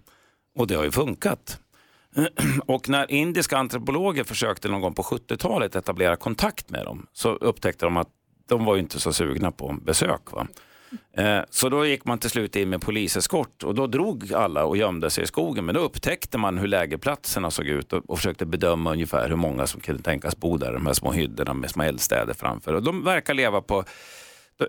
[0.57, 1.59] Och det har ju funkat.
[2.65, 7.85] Och när indiska antropologer försökte någon gång på 70-talet etablera kontakt med dem så upptäckte
[7.85, 8.09] de att
[8.47, 10.31] de var inte så sugna på besök.
[10.31, 10.47] Va?
[11.17, 14.77] Eh, så då gick man till slut in med poliseskort och då drog alla och
[14.77, 15.65] gömde sig i skogen.
[15.65, 19.67] Men då upptäckte man hur lägerplatserna såg ut och, och försökte bedöma ungefär hur många
[19.67, 20.73] som kunde tänkas bo där.
[20.73, 22.73] De här små hyddorna med små eldstäder framför.
[22.73, 23.83] Och de verkar leva på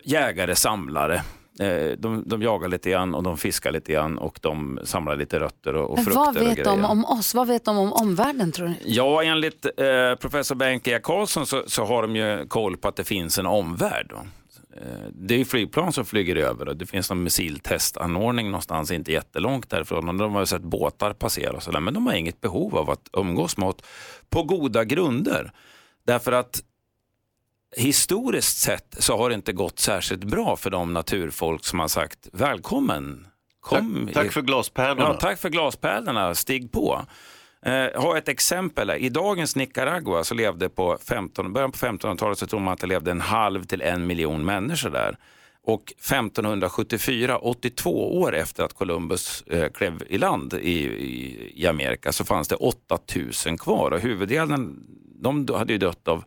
[0.05, 1.23] jägare, samlare.
[1.61, 5.41] Eh, De, de jagar lite grann och de fiskar lite grann och de samlar lite
[5.41, 6.91] rötter och, och Men frukter vad och vet de grejer.
[6.91, 7.35] om oss?
[7.35, 8.77] Vad vet de om omvärlden tror ni?
[8.85, 11.01] Ja, enligt eh, professor Bengt E.
[11.03, 14.07] Karlsson så, så har de ju koll på att det finns en omvärld.
[14.11, 14.17] Då.
[14.77, 14.83] Eh,
[15.13, 20.09] det är flygplan som flyger över och det finns en missiltestanordning någonstans inte jättelångt därifrån.
[20.09, 22.91] Och de har ju sett båtar passera och sådär, men de har inget behov av
[22.91, 23.77] att umgås med oss
[24.31, 25.53] på goda grunder.
[26.07, 26.63] Därför att
[27.77, 32.19] historiskt sett så har det inte gått särskilt bra för de naturfolk som har sagt
[32.33, 33.27] välkommen.
[33.61, 35.09] Kom Tack- tack för glaspärlorna.
[35.09, 37.03] Ja, tack för glaspärlorna, stig på.
[37.67, 38.91] Eh, har ett exempel.
[38.91, 42.87] I dagens Nicaragua så levde på 15, början på 1500-talet så tror man att det
[42.87, 45.17] levde en halv till en miljon människor där.
[45.63, 52.13] Och 1574, 82 år efter att Columbus eh, klev i land i, i, i Amerika
[52.13, 54.83] så fanns det 8000 kvar och huvuddelen
[55.23, 56.25] de hade ju dött av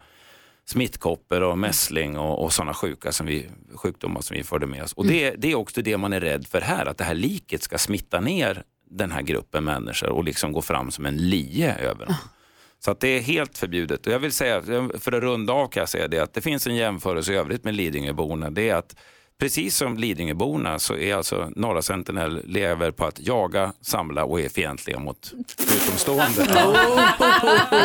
[0.69, 4.93] smittkoppor och mässling och, och sådana sjuka som vi, sjukdomar som vi förde med oss.
[4.93, 7.63] Och det, det är också det man är rädd för här, att det här liket
[7.63, 12.05] ska smitta ner den här gruppen människor och liksom gå fram som en lie över
[12.05, 12.15] dem.
[12.79, 14.07] Så att det är helt förbjudet.
[14.07, 14.61] Och jag vill säga,
[14.99, 17.63] för att runda av kan jag säga det, att det finns en jämförelse i övrigt
[17.63, 18.49] med Lidingöborna.
[18.49, 18.95] Det är att
[19.39, 24.49] precis som Lidingöborna så är alltså Norra Sentinel lever på att jaga, samla och är
[24.49, 25.33] fientliga mot
[25.75, 26.47] utomstående.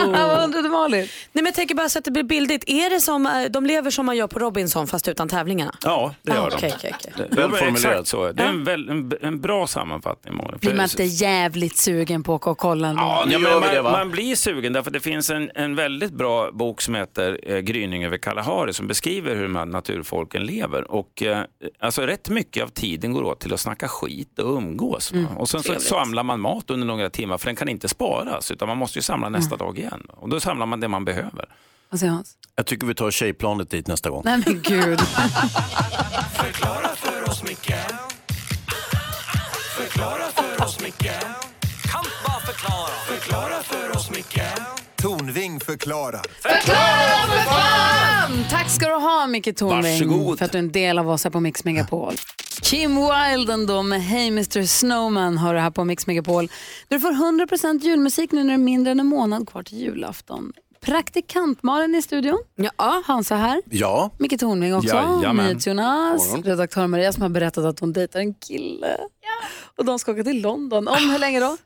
[0.06, 1.00] Vad undrade Malin?
[1.00, 2.64] Nej, men jag tänker bara så att det blir bildigt.
[2.66, 5.74] Är det som, eh, de lever som man gör på Robinson fast utan tävlingarna?
[5.84, 6.60] Ja, det gör Ah, de.
[6.60, 8.32] det är Välformulerat så.
[8.32, 10.36] Det är en, väl, en, en bra sammanfattning.
[10.36, 10.56] Malin.
[10.60, 13.02] Blir För- man inte jävligt sugen på att kolla ändå?
[13.02, 16.12] Ja, nu men man, det, man blir sugen därför att det finns en, en väldigt
[16.12, 20.90] bra bok som heter eh, Gryning över Kalahari som beskriver hur de här naturfolken lever.
[20.90, 21.43] Och, eh,
[21.80, 25.12] alltså, rätt mycket av tiden går åt till att snacka skit och umgås.
[25.12, 25.88] Mm, och sen så trevligt.
[25.88, 29.02] samlar man mat under några timmar för den kan inte sparas utan man måste ju
[29.02, 29.66] samla nästa Mm.
[29.66, 30.06] dag igen.
[30.10, 31.48] Och då samlar man det man behöver.
[31.90, 32.36] Vad säger Hans?
[32.56, 34.22] Jag tycker vi tar tjejplanet dit nästa gång.
[34.24, 35.00] Nej men gud.
[36.34, 37.74] Förklara för oss, Micke
[39.76, 41.10] Förklara för oss, Micke
[41.82, 44.40] Kan bara förklara Förklara för oss, Micke
[45.64, 46.22] förklarar.
[46.42, 48.44] Förklara för fan!
[48.50, 50.38] Tack ska du ha Micke Tornving Varsågod.
[50.38, 52.14] för att du är en del av oss här på Mix Megapol.
[52.62, 56.48] Kim Wilden då med Hey Mr Snowman har du här på Mix Megapol.
[56.88, 60.52] Du får 100% julmusik nu när det är mindre än en månad kvar till julafton.
[60.80, 62.38] Praktikant Malin i studion.
[62.54, 63.02] Ja.
[63.06, 63.62] Hansa här.
[63.70, 65.32] Ja, Micke Tornving också.
[65.32, 66.34] NyhetsJonas.
[66.44, 68.96] Redaktör Maria som har berättat att hon dejtar en kille.
[69.78, 70.88] Och de ska åka till London.
[70.88, 71.56] Om hur länge då?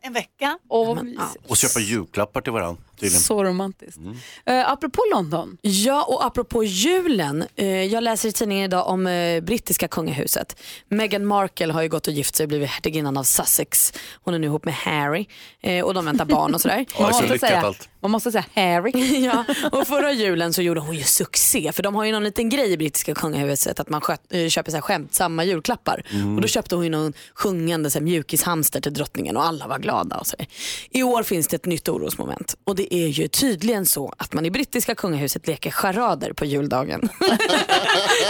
[0.00, 0.58] En vecka.
[0.68, 1.20] Åh, vad mysigt.
[1.48, 3.20] och köpa julklappar till varandra tydligen.
[3.20, 4.00] Så romantiskt.
[4.46, 5.56] Eh, apropå London.
[5.62, 7.44] Ja, och apropå julen.
[7.56, 10.56] Eh, jag läser i tidningen idag om eh, brittiska kungahuset.
[10.88, 13.92] Meghan Markle har ju gått och gift sig och blivit hertiginnan av Sussex.
[14.22, 15.26] Hon är nu ihop med Harry
[15.60, 16.86] eh, och de väntar barn och sådär.
[16.96, 17.88] Så måste lyckat säga, allt.
[18.00, 19.24] man måste säga Harry.
[19.24, 22.48] ja, och förra julen så gjorde hon ju succé för de har ju någon liten
[22.48, 26.02] grej i brittiska kungahuset att man sköt, eh, köper så här skämtsamma julklappar.
[26.36, 29.78] Och då köpte hon ju någon sjungande så här, mjukishamster till drottningen och alla var
[29.78, 30.16] glada.
[30.16, 30.46] Och så där.
[30.90, 34.46] I år finns det ett nytt orosmoment och det är ju tydligen så att man
[34.46, 37.00] i brittiska kungahuset leker charader på juldagen.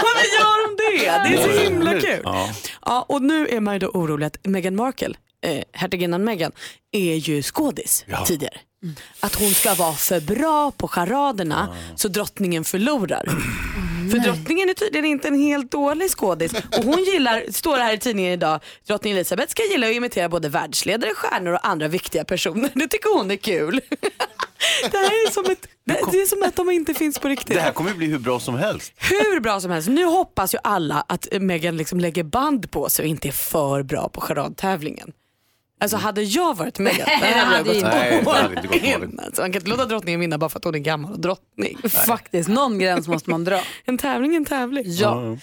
[0.03, 1.05] Varför gör de det?
[1.05, 2.21] Det är så himla kul.
[2.25, 2.51] Ja.
[2.85, 6.53] Ja, och nu är man ju då orolig att Meghan Markle, eh, hertiginnan Meghan,
[6.93, 8.59] är ju skådis tidigare.
[9.21, 13.29] Att hon ska vara för bra på charaderna så drottningen förlorar.
[14.11, 16.53] För drottningen är tydligen inte en helt dålig skådis.
[16.53, 20.49] Och hon gillar, står här i tidningen idag, drottning Elizabeth ska gilla att imitera både
[20.49, 22.71] världsledare, stjärnor och andra viktiga personer.
[22.75, 23.81] Det tycker hon är kul.
[24.91, 27.55] Det här är som, ett, det det är som att de inte finns på riktigt
[27.55, 28.93] Det här kommer bli hur bra som helst.
[28.97, 29.89] hur bra som helst.
[29.89, 33.83] Nu hoppas ju alla att Meghan liksom lägger band på sig och inte är för
[33.83, 35.13] bra på charadtävlingen.
[35.81, 37.89] Alltså hade jag varit med, Nej, det hade inte.
[37.89, 38.93] Nej, det hade inte gått in.
[38.93, 39.21] Malin.
[39.25, 41.79] Alltså, man kan inte låta drottningen vinna bara för att hon är gammal och drottning.
[42.07, 43.61] Faktiskt, någon gräns måste man dra.
[43.85, 44.85] En tävling är en tävling.
[44.87, 45.37] Ja.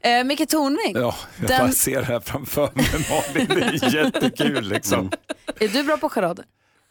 [0.00, 3.46] Eh, Micke Tornving, Ja, jag Den- bara ser det här framför mig Malin.
[3.80, 5.10] Det är jättekul liksom.
[5.60, 6.44] är du bra på charader?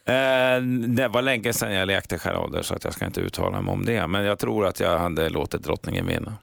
[0.06, 3.72] Eh, det var länge sedan jag lekte charader så att jag ska inte uttala mig
[3.72, 4.06] om det.
[4.06, 6.34] Men jag tror att jag hade låtit drottningen vinna.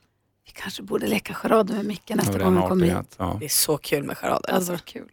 [0.62, 3.16] Kanske borde leka charader med Micke nästa gång han kommer hit.
[3.18, 3.38] Ja.
[3.40, 4.50] Det är så kul med charader.
[4.54, 5.08] Alltså, kul.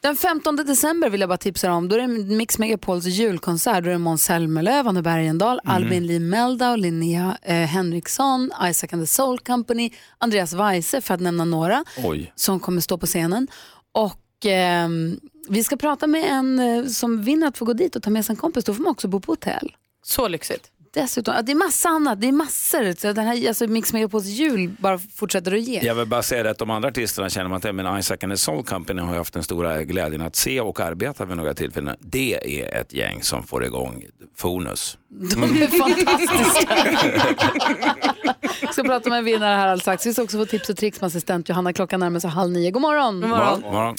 [0.00, 1.88] Den 15 december vill jag bara tipsa om.
[1.88, 3.84] Då är det Mix Megapols julkonsert.
[3.84, 5.76] Då är det Måns Zelmerlöw, Anna Bergendahl, Mm.
[5.76, 11.20] Albin Lee Meldau, Linnea eh, Henriksson, Isaac and the Soul Company, Andreas Weise för att
[11.20, 12.32] nämna några Oj.
[12.34, 13.48] som kommer stå på scenen.
[13.92, 18.02] Och ehm, vi ska prata med en eh, som vinner att få gå dit och
[18.02, 18.64] ta med sig en kompis.
[18.64, 19.76] Då får man också bo på hotell.
[20.02, 20.70] Så lyxigt.
[20.94, 23.00] Dessutom, det är massa annat, det är massor.
[23.00, 25.80] Så den här, alltså Mix Megapols jul bara fortsätter att ge.
[25.82, 28.32] Jag vill bara säga det att de andra artisterna känner man till, men Isaac and
[28.32, 31.54] the Soul Company har jag haft den stora glädjen att se och arbeta vid några
[31.54, 31.96] tillfällen.
[32.00, 34.04] Det är ett gäng som får igång
[34.36, 34.98] Fonus.
[35.08, 36.76] De är fantastiska.
[38.60, 40.06] Vi ska prata med en vinnare här alldeles strax.
[40.06, 41.72] Vi ska också få tips och tricks med assistent Johanna.
[41.72, 42.70] Klockan närmar sig halv nio.
[42.70, 43.20] God morgon.
[43.20, 43.60] God Morgon.
[43.60, 43.96] Morgon.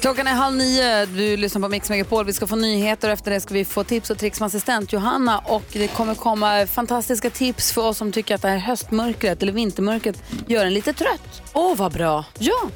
[0.00, 1.06] Klockan är halv nio.
[1.06, 2.24] Du lyssnar på Mix Megapol.
[2.24, 4.92] Vi ska få nyheter och efter det ska vi få tips och tricks med assistent
[4.92, 5.38] Johanna.
[5.38, 9.52] Och det kommer komma fantastiska tips för oss som tycker att det här höstmörkret eller
[9.52, 11.42] vintermörkret gör en lite trött.
[11.52, 12.24] Åh, vad bra.
[12.38, 12.68] Ja.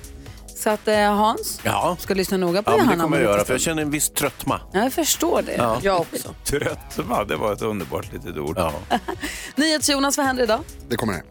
[0.57, 2.93] Så att eh, Hans Ja, ska lyssna noga på ja Johanna.
[2.93, 4.61] det kommer om jag göra för jag känner en viss tröttma.
[4.73, 5.55] Ja, jag förstår det.
[5.57, 5.79] Ja.
[5.83, 6.35] Jag också.
[6.45, 8.55] Tröttma, det var ett underbart litet ord.
[8.59, 8.73] Ja.
[9.57, 10.61] NyhetsJonas, vad händer idag?
[10.89, 11.23] Det kommer här.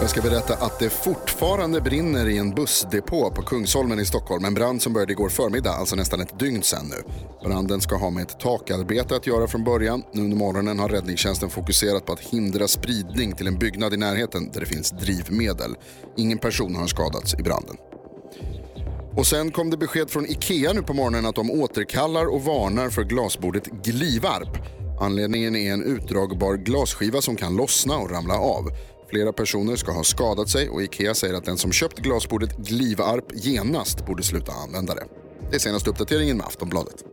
[0.00, 4.44] Jag ska berätta att det fortfarande brinner i en bussdepå på Kungsholmen i Stockholm.
[4.44, 7.12] En brand som började igår förmiddag, alltså nästan ett dygn sedan nu.
[7.44, 10.02] Branden ska ha med ett takarbete att göra från början.
[10.12, 14.50] Nu under morgonen har räddningstjänsten fokuserat på att hindra spridning till en byggnad i närheten
[14.52, 15.74] där det finns drivmedel.
[16.16, 17.76] Ingen person har skadats i branden.
[19.16, 22.90] Och sen kom det besked från IKEA nu på morgonen att de återkallar och varnar
[22.90, 24.58] för glasbordet Glivarp.
[25.00, 28.70] Anledningen är en utdragbar glasskiva som kan lossna och ramla av.
[29.10, 33.24] Flera personer ska ha skadat sig och IKEA säger att den som köpt glasbordet Glivarp
[33.34, 35.04] genast borde sluta använda det.
[35.50, 37.04] Det är senaste uppdateringen med Aftonbladet.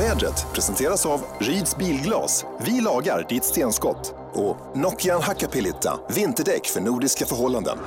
[0.00, 2.44] Vädret presenteras av Ryds Bilglas.
[2.66, 4.19] Vi lagar ditt stenskott.
[4.32, 6.00] Och Nokian Hakkapeliitta.
[6.14, 7.78] Vinterdäck för nordiska förhållanden.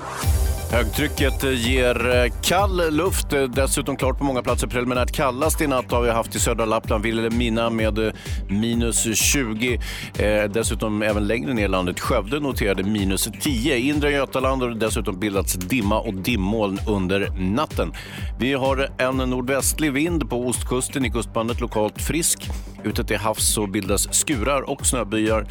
[0.74, 5.92] Högtrycket ger eh, kall luft, eh, dessutom klart på många platser preliminärt kallast i natt
[5.92, 8.14] har vi haft i södra Lappland, Vilhelmina med eh,
[8.50, 9.80] minus 20.
[10.20, 13.76] Eh, dessutom även längre ner i landet, Skövde noterade minus 10.
[13.76, 17.94] I inre Götaland har det dessutom bildats dimma och dimmoln under natten.
[18.40, 22.50] Vi har en nordvästlig vind på ostkusten i kustbandet, lokalt frisk.
[22.84, 25.48] Ute till havs så bildas skurar och snöbyar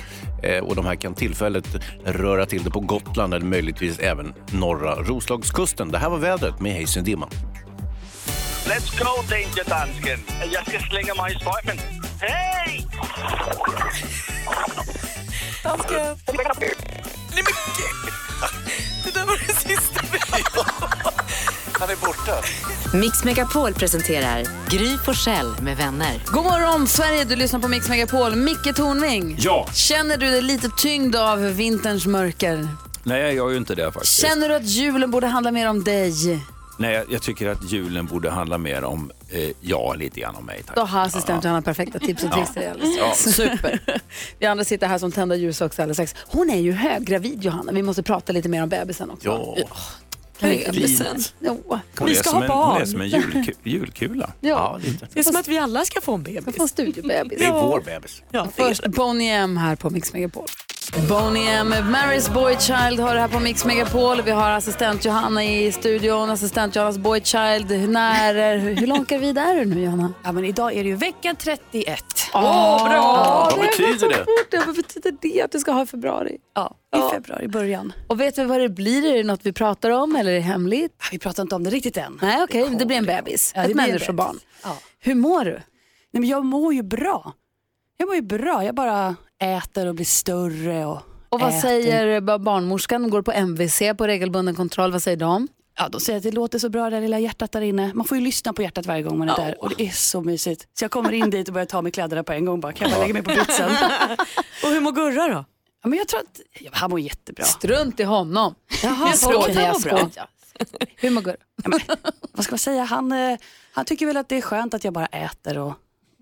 [0.62, 1.68] och de här kan tillfälligt
[2.04, 5.92] röra till det på Gotland eller möjligtvis även norra Roslagskusten.
[5.92, 7.28] Det här var vädret med Haysen Dimma.
[8.66, 10.20] Let's go, Danger Dansken!
[10.52, 11.78] Jag ska slänga mig i strömmen.
[12.20, 12.86] Hej!
[15.62, 16.16] Dansken!
[17.34, 17.54] Nej men!
[19.04, 20.18] Det där var det sista vi
[21.72, 22.32] Han är borta.
[22.94, 26.22] Mix Megapol presenterar Gry Forssell med vänner.
[26.26, 28.36] God morgon Sverige, du lyssnar på Mix Megapol.
[28.36, 29.36] Micke Tornving.
[29.38, 29.68] Ja.
[29.74, 32.68] Känner du dig lite tyngd av vinterns mörker?
[33.04, 34.20] Nej, jag gör ju inte det faktiskt.
[34.20, 36.12] Känner du att julen borde handla mer om dig?
[36.78, 40.62] Nej, jag, tycker att julen borde handla mer om, eh, ja, lite grann om mig.
[40.66, 40.76] Tack.
[40.76, 43.14] Då har assistent Johanna perfekta tips och tricks till dig Ja.
[43.14, 43.80] Super.
[44.38, 46.14] Vi andra sitter här som tända ljus också alldeles strax.
[46.28, 47.72] Hon är ju höggravid Johanna.
[47.72, 49.28] Vi måste prata lite mer om bebisen också.
[49.56, 49.66] Ja.
[50.42, 51.16] Bebisen.
[51.98, 52.86] Hon Vi ska ha en, hon är barn.
[52.86, 54.32] som en julku, julkula.
[54.40, 54.80] Ja.
[54.84, 55.08] lite.
[55.12, 56.42] Det är som att vi alla ska få en bebis.
[56.46, 57.38] Jag får en studiebebis.
[57.38, 58.22] Det är vår bebis.
[58.30, 60.46] Ja, Först Boney M här på Mix Megapol.
[60.90, 64.22] Boney M, Marys Boy Child har det här på Mix Megapol.
[64.22, 67.70] Vi har assistent Johanna i studion, assistent Johannas Boy Child.
[67.90, 70.12] När, hur långt är vi där nu Johanna?
[70.24, 72.04] Ja, men idag är det ju vecka 31.
[72.34, 73.50] Åh, bra!
[73.56, 74.26] Vad betyder det?
[74.50, 74.66] det?
[74.66, 76.36] Vad betyder det att du ska ha i februari?
[76.54, 77.92] Ja, i februari, i början.
[78.06, 79.12] Och vet vi vad det blir?
[79.12, 81.02] Är det något vi pratar om eller är det hemligt?
[81.12, 82.18] Vi pratar inte om det riktigt än.
[82.22, 83.52] Nej, okej, det blir en bebis.
[83.54, 84.38] Ja, det Ett blir en människobarn.
[84.62, 84.78] Ja.
[85.00, 85.50] Hur mår du?
[85.50, 87.32] Nej, men jag mår ju bra.
[87.96, 88.64] Jag mår ju bra.
[88.64, 90.86] Jag bara äter och blir större.
[90.86, 91.60] Och, Och vad äter.
[91.60, 93.10] säger ba- barnmorskan?
[93.10, 94.92] Går på MVC på regelbunden kontroll.
[94.92, 95.48] Vad säger de?
[95.78, 97.90] Ja, de säger att det låter så bra det där lilla hjärtat där inne.
[97.94, 100.20] Man får ju lyssna på hjärtat varje gång man är där och det är så
[100.20, 100.68] mysigt.
[100.78, 102.72] Så jag kommer in dit och börjar ta med kläderna på en gång bara.
[102.72, 103.70] Kan jag bara lägga mig på britsen?
[104.64, 105.44] Och hur mår Gurra då?
[105.82, 107.44] Ja, men jag tror att ja, han mår jättebra.
[107.44, 108.54] Strunt i honom.
[108.82, 110.26] Jaha, jag förlåt, skojar, han mår bra.
[110.96, 111.36] Hur mår Gurra?
[112.32, 112.84] Vad ska man säga?
[112.84, 113.38] Han, eh,
[113.72, 115.74] han tycker väl att det är skönt att jag bara äter och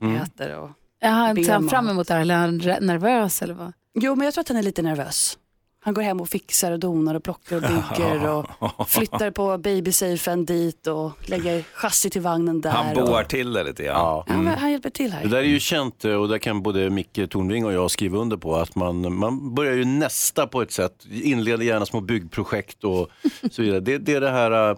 [0.02, 0.16] Mm.
[0.16, 0.56] äter.
[0.58, 0.70] Och...
[1.01, 3.72] Är han ser han fram emot det här eller är han nervös eller vad?
[3.94, 5.38] Jo, men jag tror att han är lite nervös.
[5.82, 8.26] Han går hem och fixar och donar och plockar och bygger
[8.80, 12.70] och flyttar på babysafen dit och lägger chassi till vagnen där.
[12.70, 13.07] Han och...
[13.07, 13.82] boar till det lite.
[13.82, 15.22] Ja, men han hjälper till här.
[15.22, 18.18] Det där är ju känt eh, och där kan både Micke Tornving och jag skriva
[18.18, 22.84] under på att man, man börjar ju nästa på ett sätt, inleder gärna små byggprojekt
[22.84, 23.11] och
[23.51, 23.80] så vidare.
[23.80, 24.76] Det, det är det här, eh,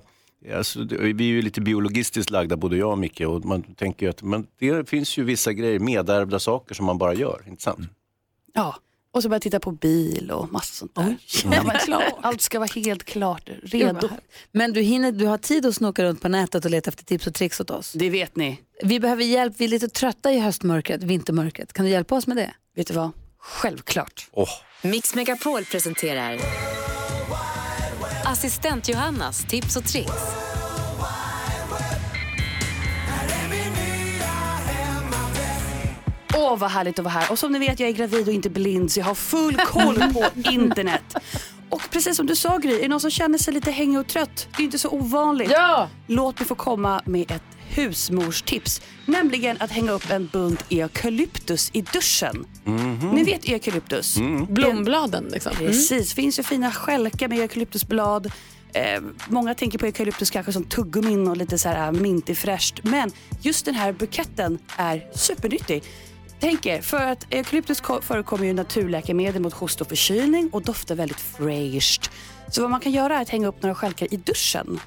[0.56, 4.10] alltså, vi är ju lite biologistiskt lagda både jag och Micke och man tänker ju
[4.10, 7.80] att men det finns ju vissa grejer, medärvda saker som man bara gör, inte sant?
[8.54, 8.76] Ja,
[9.12, 11.16] och så börjar jag titta på bil och massa sånt där.
[11.44, 14.08] Ja, men Allt ska vara helt klart, redo.
[14.52, 17.26] Men du, hinner, du har tid att snoka runt på nätet och leta efter tips
[17.26, 17.92] och tricks åt oss.
[17.92, 18.60] Det vet ni.
[18.82, 21.72] Vi behöver hjälp, vi är lite trötta i höstmörkret, vintermörkret.
[21.72, 22.54] Kan du hjälpa oss med det?
[22.76, 23.10] Vet du vad?
[23.38, 24.30] Självklart.
[24.82, 26.38] Mix Megapol presenterar
[28.32, 30.12] Assistent Johannas tips och tricks.
[36.34, 37.30] Åh, vad härligt att vara här.
[37.32, 39.96] Och som ni vet, jag är gravid och inte blind så jag har full koll
[40.12, 41.14] på internet.
[41.68, 44.06] Och precis som du sa Gry, är det någon som känner sig lite hängig och
[44.06, 44.48] trött?
[44.56, 45.50] Det är inte så ovanligt.
[45.50, 45.88] Ja!
[46.06, 48.80] Låt mig få komma med ett husmorstips.
[49.06, 52.46] Nämligen att hänga upp en bunt eukalyptus i duschen.
[53.12, 54.18] Ni vet eukalyptus?
[54.48, 55.52] Blombladen liksom.
[55.56, 58.32] Precis, finns ju fina stjälkar med eukalyptusblad.
[58.72, 62.80] Eh, många tänker på eukalyptus kanske som tuggummin och lite så här äh, mintig fräscht.
[62.84, 63.10] Men
[63.40, 65.82] just den här buketten är supernyttig.
[66.40, 70.94] Tänk er, för att eukalyptus ko- förekommer ju naturläkemedel mot hosta och förkylning och doftar
[70.94, 72.10] väldigt fräscht.
[72.48, 74.80] Så vad man kan göra är att hänga upp några stjälkar i duschen.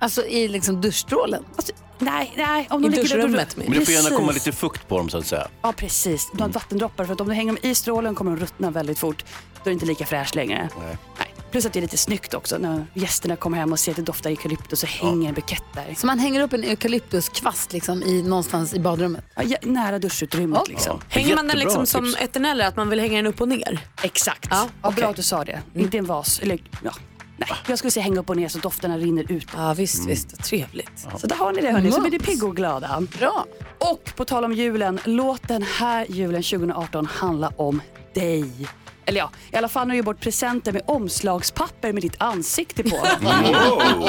[0.00, 1.44] Alltså i liksom duschstrålen?
[1.56, 2.66] Alltså, nej, nej.
[2.70, 5.08] Om I de ligger där- duschrummet Men det får gärna komma lite fukt på dem
[5.08, 5.48] så att säga.
[5.62, 6.28] Ja, precis.
[6.32, 7.04] Några vattendroppar.
[7.04, 9.24] För att om du hänger dem i strålen kommer de ruttna väldigt fort.
[9.54, 10.68] Då är det inte lika fräscht längre.
[10.78, 10.96] Nej.
[11.18, 11.26] Nej.
[11.50, 14.02] Plus att det är lite snyggt också när gästerna kommer hem och ser att det
[14.02, 15.94] doftar eukalyptus och hänger en bukett där.
[15.96, 19.24] Så man hänger upp en eukalyptuskvast liksom i, någonstans i badrummet?
[19.36, 21.00] Ja, ja, nära duschutrymmet liksom.
[21.08, 22.16] Hänger man den liksom som tips.
[22.20, 23.78] eterneller, att man vill hänga den upp och ner?
[24.02, 24.48] Exakt.
[24.50, 25.02] Ja, Ja, okej.
[25.02, 25.62] Bra att du sa det.
[25.74, 26.38] Inte en vas.
[26.40, 26.90] Eller, ja.
[27.40, 29.46] Nej, jag skulle säga hänga upp och ner så dofterna rinner ut.
[29.56, 30.44] Ja visst, visst.
[30.44, 31.06] Trevligt.
[31.16, 33.02] Så där har ni det hörni, så blir ni pigga och glada.
[33.18, 33.46] Bra.
[33.78, 37.82] Och på tal om julen, låt den här julen 2018 handla om
[38.14, 38.50] dig.
[39.04, 42.82] Eller ja, i alla fall när du ger bort presenter med omslagspapper med ditt ansikte
[42.82, 42.96] på.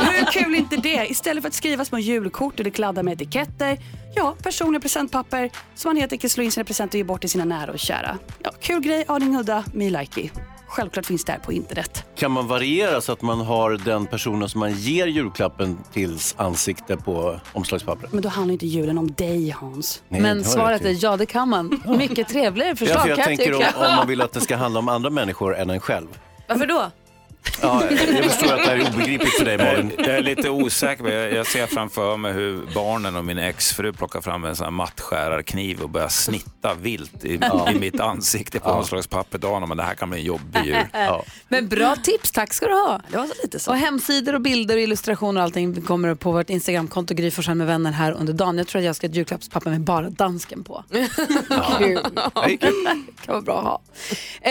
[0.02, 1.08] Hur kul är inte det?
[1.12, 3.78] Istället för att skriva små julkort eller kladda med etiketter.
[4.16, 7.30] Ja, personliga presentpapper som man helt enkelt slår in sina presenter och ger bort till
[7.30, 8.18] sina nära och kära.
[8.44, 10.30] Ja, kul grej, aning udda, me likey.
[10.72, 12.06] Självklart finns det här på internet.
[12.16, 16.98] Kan man variera så att man har den personen som man ger julklappen tills ansikte
[16.98, 18.14] på omslagspappret?
[18.14, 20.04] Men då handlar inte julen om dig Hans.
[20.10, 21.82] Nej, Men svaret är ja, det kan man.
[21.98, 24.56] Mycket trevligare Ja, förslag för jag kan tänker om, om man vill att det ska
[24.56, 26.08] handla om andra människor än en själv.
[26.48, 26.92] Varför då?
[27.62, 29.92] Ja, jag förstår att det här är obegripligt för dig Jag Malin.
[29.98, 33.38] är, jag är lite osäker, men jag, jag ser framför mig hur barnen och min
[33.38, 37.40] exfru plockar fram en sån här mattskärarkniv och börjar snitta vilt i,
[37.76, 38.86] i mitt ansikte på.
[39.42, 39.66] Ja.
[39.68, 40.76] Men det här kan bli en jobbig jul.
[40.94, 41.24] Ja.
[41.48, 43.02] Men bra tips, tack ska du ha.
[43.12, 43.72] Det var så lite så.
[43.72, 47.68] Och hemsidor och bilder och illustrationer och allting kommer på vårt Instagramkonto Gry Forssell med
[47.68, 48.58] vänner här under dagen.
[48.58, 50.84] Jag tror att jag ska ha ett julklappspapper med bara dansken på.
[51.78, 52.00] Kul.
[52.46, 52.74] Det kan
[53.28, 53.82] vara bra att ha.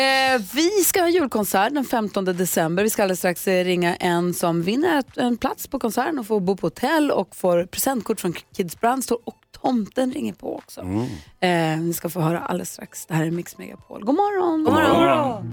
[0.01, 2.80] Eh, vi ska ha julkonsert den 15 december.
[2.83, 6.41] Vi ska alldeles strax eh, ringa en som vinner en plats på konserten och får
[6.41, 10.81] bo på hotell och får presentkort från Kids Brand Store och tomten ringer på också.
[11.41, 13.07] Eh, vi ska få höra alldeles strax.
[13.07, 14.05] Det här är Mix Megapol.
[14.05, 14.65] God morgon!
[14.65, 15.53] God morgon!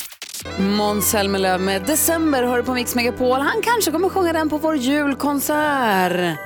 [0.77, 3.39] Måns Zelmerlöw med December hör du på Mix Megapol.
[3.39, 6.37] Han kanske kommer sjunga den på vår julkonsert.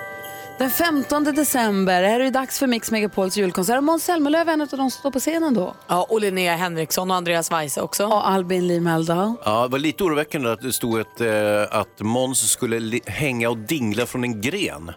[0.62, 3.84] Den 15 december är det dags för Mix Megapols julkonsert.
[3.84, 5.76] Måns Zelmerlöw är en av de som står på scenen då.
[5.88, 8.06] Ja, och Linnea Henriksson och Andreas Weise också.
[8.06, 9.36] Och Albin Lee Meldau.
[9.46, 13.58] Ja, det var lite oroväckande att det stod ett, eh, att Måns skulle hänga och
[13.58, 14.92] dingla från en gren.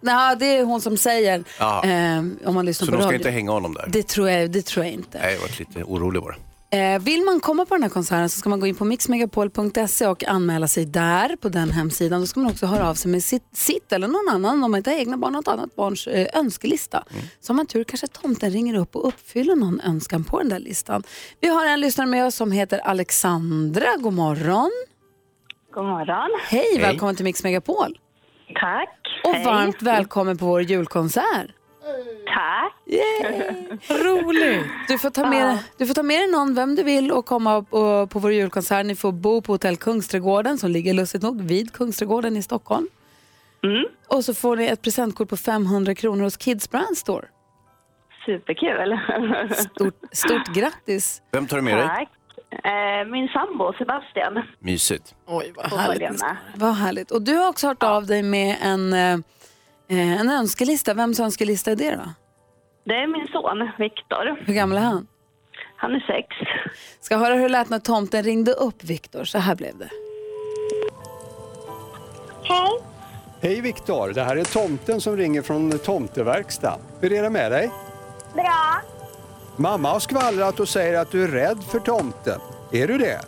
[0.00, 1.44] Nej, det är hon som säger.
[1.60, 3.16] Eh, om man lyssnar Så på de ska radio.
[3.18, 3.88] inte hänga honom där.
[3.88, 5.18] Det tror jag, det tror jag inte.
[5.18, 6.36] Nej, jag var lite orolig bara.
[6.72, 10.06] Eh, vill man komma på den här konserten så ska man gå in på mixmegapol.se
[10.06, 12.20] och anmäla sig där på den hemsidan.
[12.20, 14.78] Då ska man också höra av sig med sitt, sitt eller någon annan, om man
[14.78, 17.04] inte har egna barn, något annat barns eh, önskelista.
[17.40, 20.58] Så om man tur kanske tomten ringer upp och uppfyller någon önskan på den där
[20.58, 21.02] listan.
[21.40, 23.96] Vi har en lyssnare med oss som heter Alexandra.
[23.98, 24.70] God morgon.
[25.74, 26.30] God morgon.
[26.48, 26.82] Hej, Hej.
[26.82, 27.98] välkommen till Mix Megapol.
[28.60, 28.98] Tack.
[29.24, 29.44] Och Hej.
[29.44, 31.50] varmt välkommen på vår julkonsert.
[32.34, 32.74] Tack.
[33.88, 34.66] Roligt!
[34.88, 37.62] Du får, ta med, du får ta med dig någon, vem du vill, och komma
[37.62, 38.86] på, på vår julkonsert.
[38.86, 42.88] Ni får bo på hotell Kungsträdgården som ligger lustigt nog vid Kungsträdgården i Stockholm.
[44.08, 47.26] Och så får ni ett presentkort på 500 kronor hos Kids Brand Store.
[48.26, 48.98] Superkul.
[49.54, 51.22] Stort, stort grattis!
[51.32, 51.86] Vem tar du med dig?
[51.86, 52.08] Tack.
[52.64, 54.42] Eh, min sambo Sebastian.
[54.58, 55.14] Mysigt.
[55.26, 56.36] Oj, vad med.
[56.54, 57.10] Vad härligt.
[57.10, 59.18] Och du har också hört av dig med en, eh,
[59.90, 60.94] eh, en önskelista.
[60.94, 62.12] Vems önskelista är det då?
[62.84, 64.44] Det är min son Viktor.
[64.46, 65.06] Hur gammal är han?
[65.76, 66.26] Han är sex.
[67.00, 69.24] Ska höra hur det lät när tomten ringde upp Viktor.
[69.24, 69.90] Så här blev det.
[72.42, 72.70] Hej.
[73.42, 76.80] Hej Viktor, det här är tomten som ringer från tomteverkstan.
[77.00, 77.70] Hur är det med dig?
[78.34, 78.80] Bra.
[79.56, 82.40] Mamma har skvallrat och säger att du är rädd för tomten.
[82.72, 83.20] Är du det?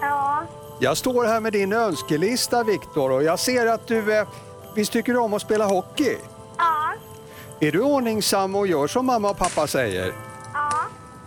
[0.00, 0.44] Ja.
[0.80, 4.26] Jag står här med din önskelista Viktor och jag ser att du eh,
[4.76, 6.16] visst tycker du om att spela hockey?
[6.58, 6.92] Ja.
[7.60, 10.12] Är du ordningsam och gör som mamma och pappa säger?
[10.54, 10.70] Ja.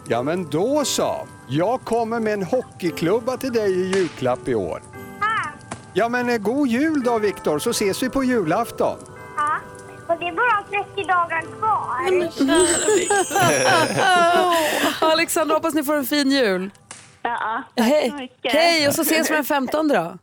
[0.08, 1.28] Ja men då så.
[1.48, 4.82] Jag kommer med en hockeyklubba till dig i julklapp i år.
[5.94, 8.98] Ja men eh, god jul då Viktor så ses vi på julafton.
[9.38, 9.56] Ja.
[10.08, 11.90] Och det är bara 30 dagar kvar.
[15.12, 16.70] Alexandra, hoppas ni får en fin jul.
[17.22, 18.12] Ja, tack så Hej.
[18.12, 18.52] mycket.
[18.52, 20.18] Hej, och så ses vi den 15 då.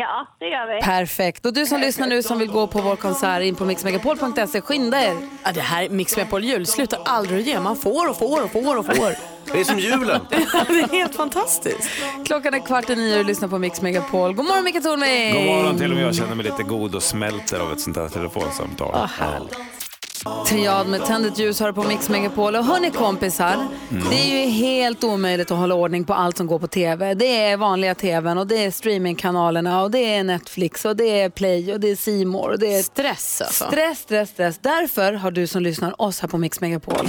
[0.00, 0.80] Ja, det gör vi.
[0.82, 1.46] Perfekt.
[1.46, 5.00] Och du som lyssnar nu som vill gå på vår konsert in på mixmegapol.se, skynda
[5.00, 5.16] er.
[5.44, 7.60] Ja, det här Mix Megapol jul slutar aldrig att ge.
[7.60, 9.14] Man får och får och får och får.
[9.52, 10.20] Det är som julen.
[10.30, 11.90] det är helt fantastiskt.
[12.26, 14.32] Klockan är kvart i nio och du lyssnar på Mix Megapol.
[14.32, 15.34] God morgon Micke Tornving!
[15.34, 17.96] God morgon, till och med jag känner mig lite god och smälter av ett sånt
[17.96, 18.92] här telefonsamtal.
[18.92, 19.77] Vad härligt.
[20.48, 22.56] Triad med tändet ljus har på Mix Megapol.
[22.56, 24.04] Och hörni kompisar, Mm.
[24.10, 27.14] det är ju helt omöjligt att hålla ordning på allt som går på tv.
[27.14, 31.30] Det är vanliga tvn och det är streamingkanalerna och det är Netflix och det är
[31.30, 33.64] Play och det är More och det är stress alltså.
[33.66, 34.58] Stress, stress, stress.
[34.62, 37.08] Därför har du som lyssnar oss här på Mix Megapol.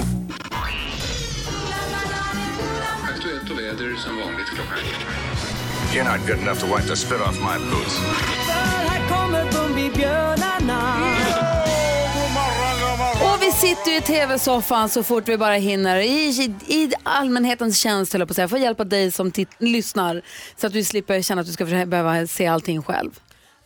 [3.14, 4.78] Aktuellt och väder som vanligt klockan
[5.94, 7.98] You're not good enough to wipe the spit off my boots.
[8.88, 11.09] Här kommer Bumbibjörnarna.
[13.70, 18.20] Sitter ju i tv-soffan så fort vi bara hinner i, i, i allmänhetens tjänst höll
[18.20, 18.48] jag på att säga.
[18.48, 20.22] För att hjälpa dig som titt- lyssnar
[20.56, 23.10] så att du slipper känna att du ska behöva se allting själv.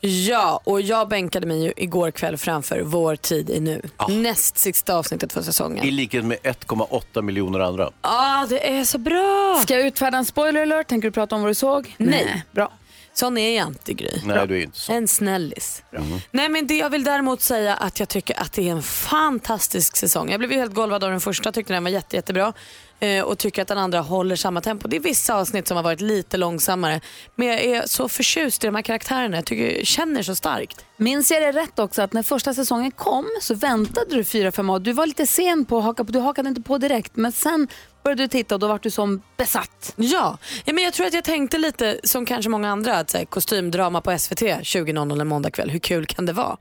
[0.01, 3.83] Ja, och jag bänkade mig ju igår kväll framför Vår tid är nu.
[4.09, 5.85] Näst sista avsnittet för säsongen.
[5.85, 7.91] I likhet med 1,8 miljoner andra.
[8.01, 9.61] ah, det är så bra!
[9.63, 10.89] Ska jag utfärda en spoiler alert?
[10.89, 11.95] Tänker du prata om vad du såg?
[11.99, 12.45] Nej.
[12.53, 12.73] Bra.
[13.15, 14.21] Sån är jag inte Gry.
[14.25, 14.93] Nej, du är inte så.
[14.93, 15.83] En snällis.
[15.93, 16.19] Mm.
[16.31, 19.97] Nej men det jag vill däremot säga att jag tycker att det är en fantastisk
[19.97, 20.31] säsong.
[20.31, 22.53] Jag blev ju helt golvad av den första, tyckte den var jätte, jättebra.
[23.01, 24.89] Eh, och tycker att den andra håller samma tempo.
[24.89, 27.01] Det är vissa avsnitt som har varit lite långsammare.
[27.35, 29.37] Men jag är så förtjust i de här karaktärerna.
[29.37, 30.85] Jag tycker, känner så starkt.
[30.97, 34.71] Minns jag det rätt också att när första säsongen kom så väntade du fyra, fem
[34.71, 34.79] år.
[34.79, 37.17] Du var lite sen på att haka på, du hakade inte på direkt.
[37.17, 37.69] Men sen
[38.05, 39.93] började du titta och då var du som besatt.
[39.97, 43.19] Ja, ja men jag tror att jag tänkte lite som kanske många andra att så
[43.19, 46.57] här, kostymdrama på SVT 20.00 en måndagkväll, hur kul kan det vara?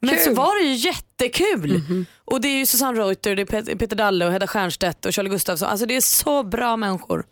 [0.00, 0.24] Men Kul.
[0.24, 1.82] så var det ju jättekul.
[2.24, 5.14] Och det är ju Susanne Reuter, det är Pet- Peter Dalle och Hedda Stiernstedt och
[5.14, 5.68] Charlie Gustafsson.
[5.68, 7.24] Alltså det är så bra människor.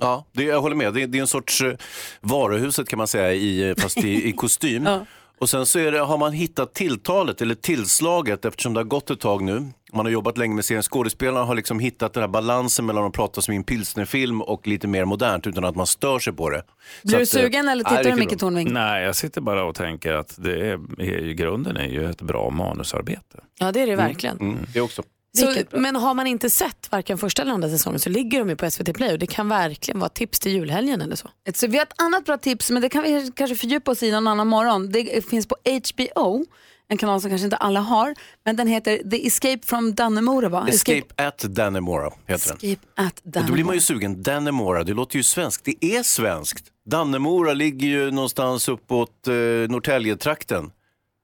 [0.00, 0.94] Ja, det, jag håller med.
[0.94, 1.74] Det, det är en sorts eh,
[2.20, 4.88] varuhuset kan man säga, i, eh, fast i, i kostym.
[5.40, 9.10] Och sen så är det, har man hittat tilltalet eller tillslaget eftersom det har gått
[9.10, 9.66] ett tag nu.
[9.92, 10.82] Man har jobbat länge med serien.
[10.82, 14.66] Skådespelarna har liksom hittat den här balansen mellan att prata som i en pilsnerfilm och
[14.66, 16.62] lite mer modernt utan att man stör sig på det.
[17.02, 18.36] Blir Så du att, eh, sugen eller tittar du bra.
[18.38, 18.72] Tornving?
[18.72, 23.38] Nej, jag sitter bara och tänker att det är, grunden är ju ett bra manusarbete.
[23.58, 24.38] Ja det är det verkligen.
[24.40, 25.02] Mm, det också.
[25.36, 28.56] Så, men har man inte sett varken första eller andra säsongen så ligger de ju
[28.56, 31.30] på SVT Play och det kan verkligen vara tips till julhelgen eller så.
[31.54, 34.10] Så vi har ett annat bra tips, men det kan vi kanske fördjupa oss i
[34.10, 34.90] någon annan morgon.
[34.90, 36.44] Det finns på HBO,
[36.88, 38.14] en kanal som kanske inte alla har,
[38.44, 40.66] men den heter The Escape from Dannemora va?
[40.68, 42.56] Escape at Dannemora heter den.
[42.70, 43.66] Escape at Och då blir Dannemora.
[43.66, 44.22] man ju sugen.
[44.22, 45.64] Dannemora, det låter ju svenskt.
[45.64, 46.64] Det är svenskt.
[46.86, 49.34] Dannemora ligger ju någonstans uppåt eh,
[49.68, 50.70] Norrtäljetrakten.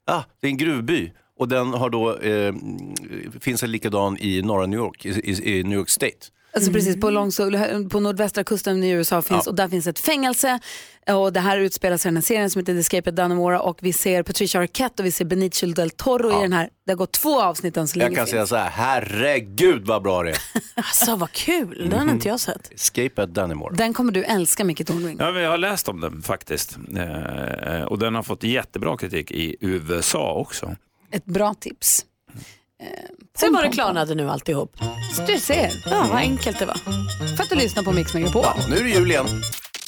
[0.06, 1.12] Ah, det är en gruvby.
[1.38, 2.54] Och den har då, eh,
[3.40, 6.16] finns en likadan i norra New York, i, i, i New York State.
[6.56, 7.40] Alltså precis på, långs,
[7.90, 9.50] på nordvästra kusten i USA finns Ja.
[9.50, 10.58] och där finns ett fängelse
[11.08, 13.60] och det här utspelar sig i den här serien som heter The Escape at Dannemora
[13.60, 16.68] och vi ser Patricia Arquette och vi ser Benicio del Toro i den här.
[16.86, 18.10] Det har gått två avsnitt än så länge.
[18.10, 18.30] Jag kan finns.
[18.30, 20.38] säga så här, herregud vad bra det är.
[20.74, 22.72] Alltså vad kul, den har inte jag sett.
[22.74, 23.74] Escape at Dannemora.
[23.74, 25.16] Den kommer du älska Micke Tornving.
[25.20, 26.78] Ja, vi har läst om den faktiskt.
[26.96, 30.76] Eh, och den har fått jättebra kritik i USA också.
[31.14, 32.04] Ett bra tips.
[33.38, 34.76] Sen var det klarnade nu alltihop.
[35.26, 35.70] Du ser.
[35.90, 36.76] Ja, vad enkelt det var.
[37.36, 38.44] För att du lyssnar på Mix Megapol.
[38.70, 39.26] Nu är det jul igen.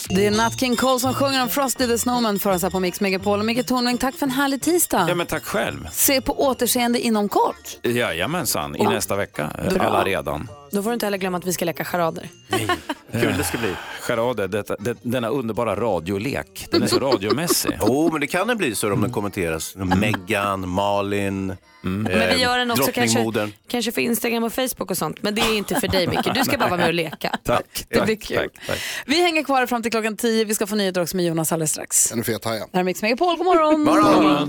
[0.09, 2.81] Det är Nat King Cole som sjunger om Frosty the Snowman för oss här på
[2.81, 3.39] Mix Megapol.
[3.39, 5.07] Och Micke Tornving, tack för en härlig tisdag.
[5.09, 5.89] Ja, men tack själv.
[5.93, 7.77] Se på återseende inom kort.
[7.83, 8.91] Jajamensan, i Ja.
[8.91, 9.51] nästa vecka.
[9.65, 9.83] eh, Bra.
[9.83, 10.49] Alla redan.
[10.71, 12.29] Då får du inte heller glömma att vi ska leka charader.
[13.13, 13.75] Kul det ska bli.
[14.01, 16.69] Charader, detta, det, denna underbara radiolek.
[16.71, 17.79] Den är så radiomässig.
[17.87, 19.77] Jo, men det kan den bli så om den kommenteras.
[19.77, 24.99] Meghan, Malin, eh, Men vi gör den också kanske, kanske för Instagram och Facebook och
[24.99, 25.23] sånt.
[25.23, 26.35] Men det är inte för dig Micke.
[26.35, 27.39] Du ska bara vara med och leka.
[27.45, 27.87] Tack.
[27.89, 28.37] Det blir tack, kul.
[28.37, 28.79] tack, tack.
[29.07, 30.45] Vi hänger kvar fram till klockan 10.
[30.45, 32.13] Vi ska få nyheter också med Jonas alldeles strax.
[32.13, 32.67] En fet haja.
[32.73, 33.37] Här är Mix Megapol.
[33.37, 33.83] God morgon.
[33.85, 34.49] morgon.